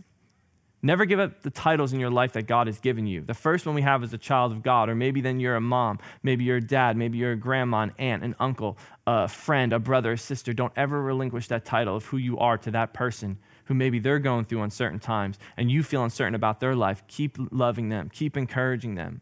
Never 0.86 1.06
give 1.06 1.18
up 1.18 1.42
the 1.42 1.50
titles 1.50 1.94
in 1.94 2.02
your 2.02 2.10
life 2.10 2.34
that 2.34 2.46
God 2.46 2.68
has 2.68 2.78
given 2.78 3.08
you. 3.08 3.22
The 3.22 3.34
first 3.34 3.66
one 3.66 3.74
we 3.74 3.82
have 3.84 4.04
is 4.04 4.14
a 4.14 4.18
child 4.18 4.52
of 4.52 4.62
God, 4.62 4.90
or 4.90 4.96
maybe 4.96 5.22
then 5.22 5.40
you're 5.40 5.56
a 5.56 5.62
mom, 5.62 5.98
maybe 6.24 6.44
you're 6.44 6.58
a 6.58 6.62
dad, 6.62 6.98
maybe 6.98 7.18
you're 7.18 7.32
a 7.32 7.38
grandma, 7.38 7.84
an 7.84 7.94
aunt, 7.98 8.24
an 8.24 8.36
uncle, 8.38 8.78
a 9.08 9.30
friend, 9.30 9.72
a 9.72 9.80
brother, 9.80 10.12
a 10.12 10.18
sister. 10.18 10.52
Don't 10.52 10.74
ever 10.76 11.02
relinquish 11.02 11.48
that 11.48 11.64
title 11.64 11.96
of 11.96 12.06
who 12.06 12.18
you 12.18 12.38
are 12.38 12.58
to 12.58 12.72
that 12.72 12.94
person 12.94 13.38
who 13.66 13.74
maybe 13.74 13.98
they're 13.98 14.20
going 14.20 14.44
through 14.44 14.62
uncertain 14.62 15.00
times 15.00 15.40
and 15.56 15.72
you 15.72 15.84
feel 15.84 16.04
uncertain 16.04 16.36
about 16.36 16.60
their 16.60 16.76
life. 16.76 17.02
Keep 17.08 17.38
loving 17.52 17.88
them, 17.88 18.10
keep 18.12 18.36
encouraging 18.36 18.96
them. 18.96 19.22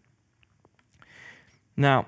Now, 1.78 2.08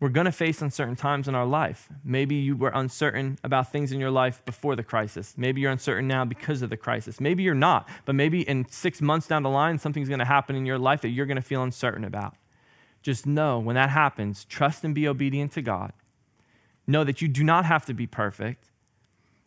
we're 0.00 0.08
going 0.08 0.24
to 0.24 0.32
face 0.32 0.62
uncertain 0.62 0.96
times 0.96 1.28
in 1.28 1.34
our 1.34 1.44
life. 1.44 1.90
Maybe 2.02 2.36
you 2.36 2.56
were 2.56 2.70
uncertain 2.70 3.38
about 3.44 3.70
things 3.70 3.92
in 3.92 4.00
your 4.00 4.10
life 4.10 4.42
before 4.46 4.74
the 4.74 4.82
crisis. 4.82 5.34
Maybe 5.36 5.60
you're 5.60 5.70
uncertain 5.70 6.08
now 6.08 6.24
because 6.24 6.62
of 6.62 6.70
the 6.70 6.76
crisis. 6.78 7.20
Maybe 7.20 7.42
you're 7.42 7.54
not, 7.54 7.86
but 8.06 8.14
maybe 8.14 8.40
in 8.40 8.66
six 8.70 9.02
months 9.02 9.26
down 9.26 9.42
the 9.42 9.50
line, 9.50 9.78
something's 9.78 10.08
going 10.08 10.20
to 10.20 10.24
happen 10.24 10.56
in 10.56 10.64
your 10.64 10.78
life 10.78 11.02
that 11.02 11.10
you're 11.10 11.26
going 11.26 11.36
to 11.36 11.42
feel 11.42 11.62
uncertain 11.62 12.04
about. 12.04 12.34
Just 13.02 13.26
know 13.26 13.58
when 13.58 13.74
that 13.74 13.90
happens, 13.90 14.46
trust 14.46 14.84
and 14.84 14.94
be 14.94 15.06
obedient 15.06 15.52
to 15.52 15.62
God. 15.62 15.92
Know 16.86 17.04
that 17.04 17.20
you 17.20 17.28
do 17.28 17.44
not 17.44 17.66
have 17.66 17.84
to 17.86 17.94
be 17.94 18.06
perfect. 18.06 18.70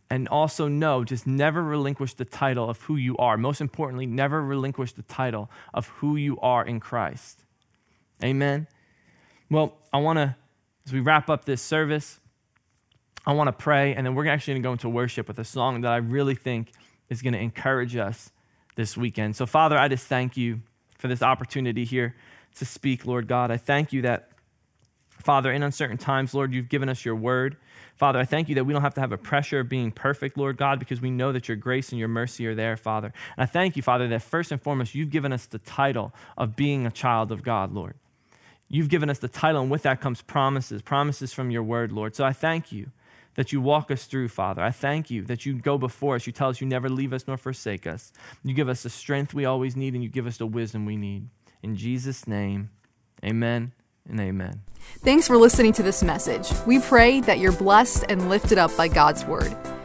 And 0.10 0.28
also 0.28 0.68
know, 0.68 1.04
just 1.04 1.26
never 1.26 1.63
relinquish 1.63 2.13
the 2.13 2.26
title 2.26 2.70
of 2.70 2.80
who 2.84 2.96
you 2.96 3.18
are. 3.18 3.38
Most 3.38 3.60
importantly, 3.60 4.06
never 4.06 4.44
relinquish 4.44 4.92
the 4.92 5.02
title 5.02 5.50
of 5.74 5.88
who 5.88 6.16
you 6.16 6.39
are 6.42 6.63
in 6.63 6.80
Christ. 6.80 7.44
Amen. 8.24 8.68
Well, 9.50 9.74
I 9.92 9.98
want 9.98 10.18
to 10.18 10.36
as 10.86 10.93
we 10.93 11.00
wrap 11.00 11.30
up 11.30 11.46
this 11.46 11.62
service, 11.62 12.19
I 13.26 13.34
want 13.34 13.48
to 13.48 13.54
pray, 13.54 13.96
and 13.96 14.06
then 14.06 14.15
we're 14.15 14.28
actually 14.28 14.56
going 14.56 14.63
to 14.63 14.67
go 14.67 14.72
into 14.74 14.89
worship 14.89 15.28
with 15.28 15.39
a 15.39 15.46
song 15.46 15.82
that 15.82 15.91
I 15.91 15.98
really 15.98 16.36
think 16.36 16.72
is 17.10 17.22
going 17.22 17.34
to 17.34 17.39
encourage 17.39 17.96
us 17.96 18.32
this 18.76 18.98
weekend. 18.98 19.36
So, 19.36 19.46
Father, 19.46 19.78
I 19.78 19.88
just 19.88 20.08
thank 20.08 20.36
you 20.36 20.62
for 20.98 21.08
this 21.08 21.22
opportunity 21.22 21.86
here 21.86 22.15
to 22.56 22.65
speak, 22.65 23.06
Lord 23.06 23.28
God. 23.28 23.50
I 23.52 23.58
thank 23.58 23.93
you 23.93 24.02
that 24.02 24.30
Father, 25.24 25.54
in 25.54 25.63
uncertain 25.63 25.98
times, 25.98 26.34
Lord, 26.34 26.54
you've 26.54 26.67
given 26.67 26.89
us 26.89 27.06
your 27.06 27.15
word. 27.15 27.56
Father, 27.96 28.19
I 28.19 28.26
thank 28.26 28.50
you 28.50 28.56
that 28.56 28.65
we 28.65 28.74
don't 28.74 28.82
have 28.82 28.96
to 28.96 29.02
have 29.02 29.13
a 29.13 29.17
pressure 29.17 29.62
of 29.62 29.69
being 29.69 29.89
perfect, 29.89 30.38
Lord 30.38 30.58
God, 30.58 30.80
because 30.80 31.00
we 31.00 31.10
know 31.10 31.32
that 31.32 31.48
your 31.48 31.56
grace 31.56 31.91
and 31.91 32.00
your 32.00 32.10
mercy 32.10 32.46
are 32.46 32.56
there, 32.56 32.76
Father. 32.76 33.13
And 33.38 33.43
I 33.43 33.46
thank 33.46 33.78
you, 33.78 33.82
Father, 33.82 34.08
that 34.10 34.22
first 34.22 34.52
and 34.52 34.62
foremost, 34.62 34.96
you've 34.96 35.12
given 35.12 35.32
us 35.32 35.46
the 35.46 35.60
title 35.60 36.13
of 36.38 36.58
being 36.58 36.86
a 36.86 36.91
child 36.91 37.32
of 37.32 37.41
God, 37.41 37.72
Lord. 37.72 37.96
You've 38.69 38.89
given 38.89 39.10
us 39.10 39.19
the 39.19 39.28
title, 39.28 39.62
and 39.62 39.69
with 39.69 39.84
that 39.84 40.02
comes 40.02 40.21
promises, 40.21 40.82
promises 40.82 41.34
from 41.34 41.52
your 41.52 41.63
word, 41.63 41.91
Lord. 41.91 42.15
So 42.15 42.23
I 42.23 42.34
thank 42.34 42.71
you 42.71 42.91
that 43.36 43.52
you 43.52 43.62
walk 43.62 43.91
us 43.91 44.06
through, 44.06 44.28
Father. 44.30 44.62
I 44.62 44.71
thank 44.71 45.10
you 45.10 45.23
that 45.23 45.45
you 45.45 45.56
go 45.56 45.78
before 45.78 46.15
us. 46.15 46.28
You 46.28 46.34
tell 46.34 46.49
us 46.49 46.62
you 46.62 46.67
never 46.67 46.89
leave 46.89 47.13
us 47.13 47.28
nor 47.28 47.38
forsake 47.38 47.86
us. 47.88 48.12
You 48.43 48.54
give 48.54 48.69
us 48.69 48.84
the 48.84 48.89
strength 48.89 49.34
we 49.34 49.45
always 49.45 49.76
need, 49.76 49.93
and 49.93 50.04
you 50.04 50.10
give 50.10 50.28
us 50.28 50.38
the 50.38 50.47
wisdom 50.47 50.86
we 50.86 50.97
need. 50.97 51.30
In 51.62 51.76
Jesus' 51.76 52.28
name, 52.28 52.69
amen 53.23 53.73
and 54.08 54.19
amen. 54.19 54.62
Thanks 54.99 55.28
for 55.28 55.38
listening 55.38 55.73
to 55.73 55.84
this 55.84 56.04
message. 56.04 56.52
We 56.67 56.80
pray 56.80 57.21
that 57.21 57.39
you're 57.39 57.54
blessed 57.54 58.06
and 58.10 58.30
lifted 58.30 58.58
up 58.58 58.76
by 58.76 58.88
God's 58.88 59.26
word. 59.26 59.56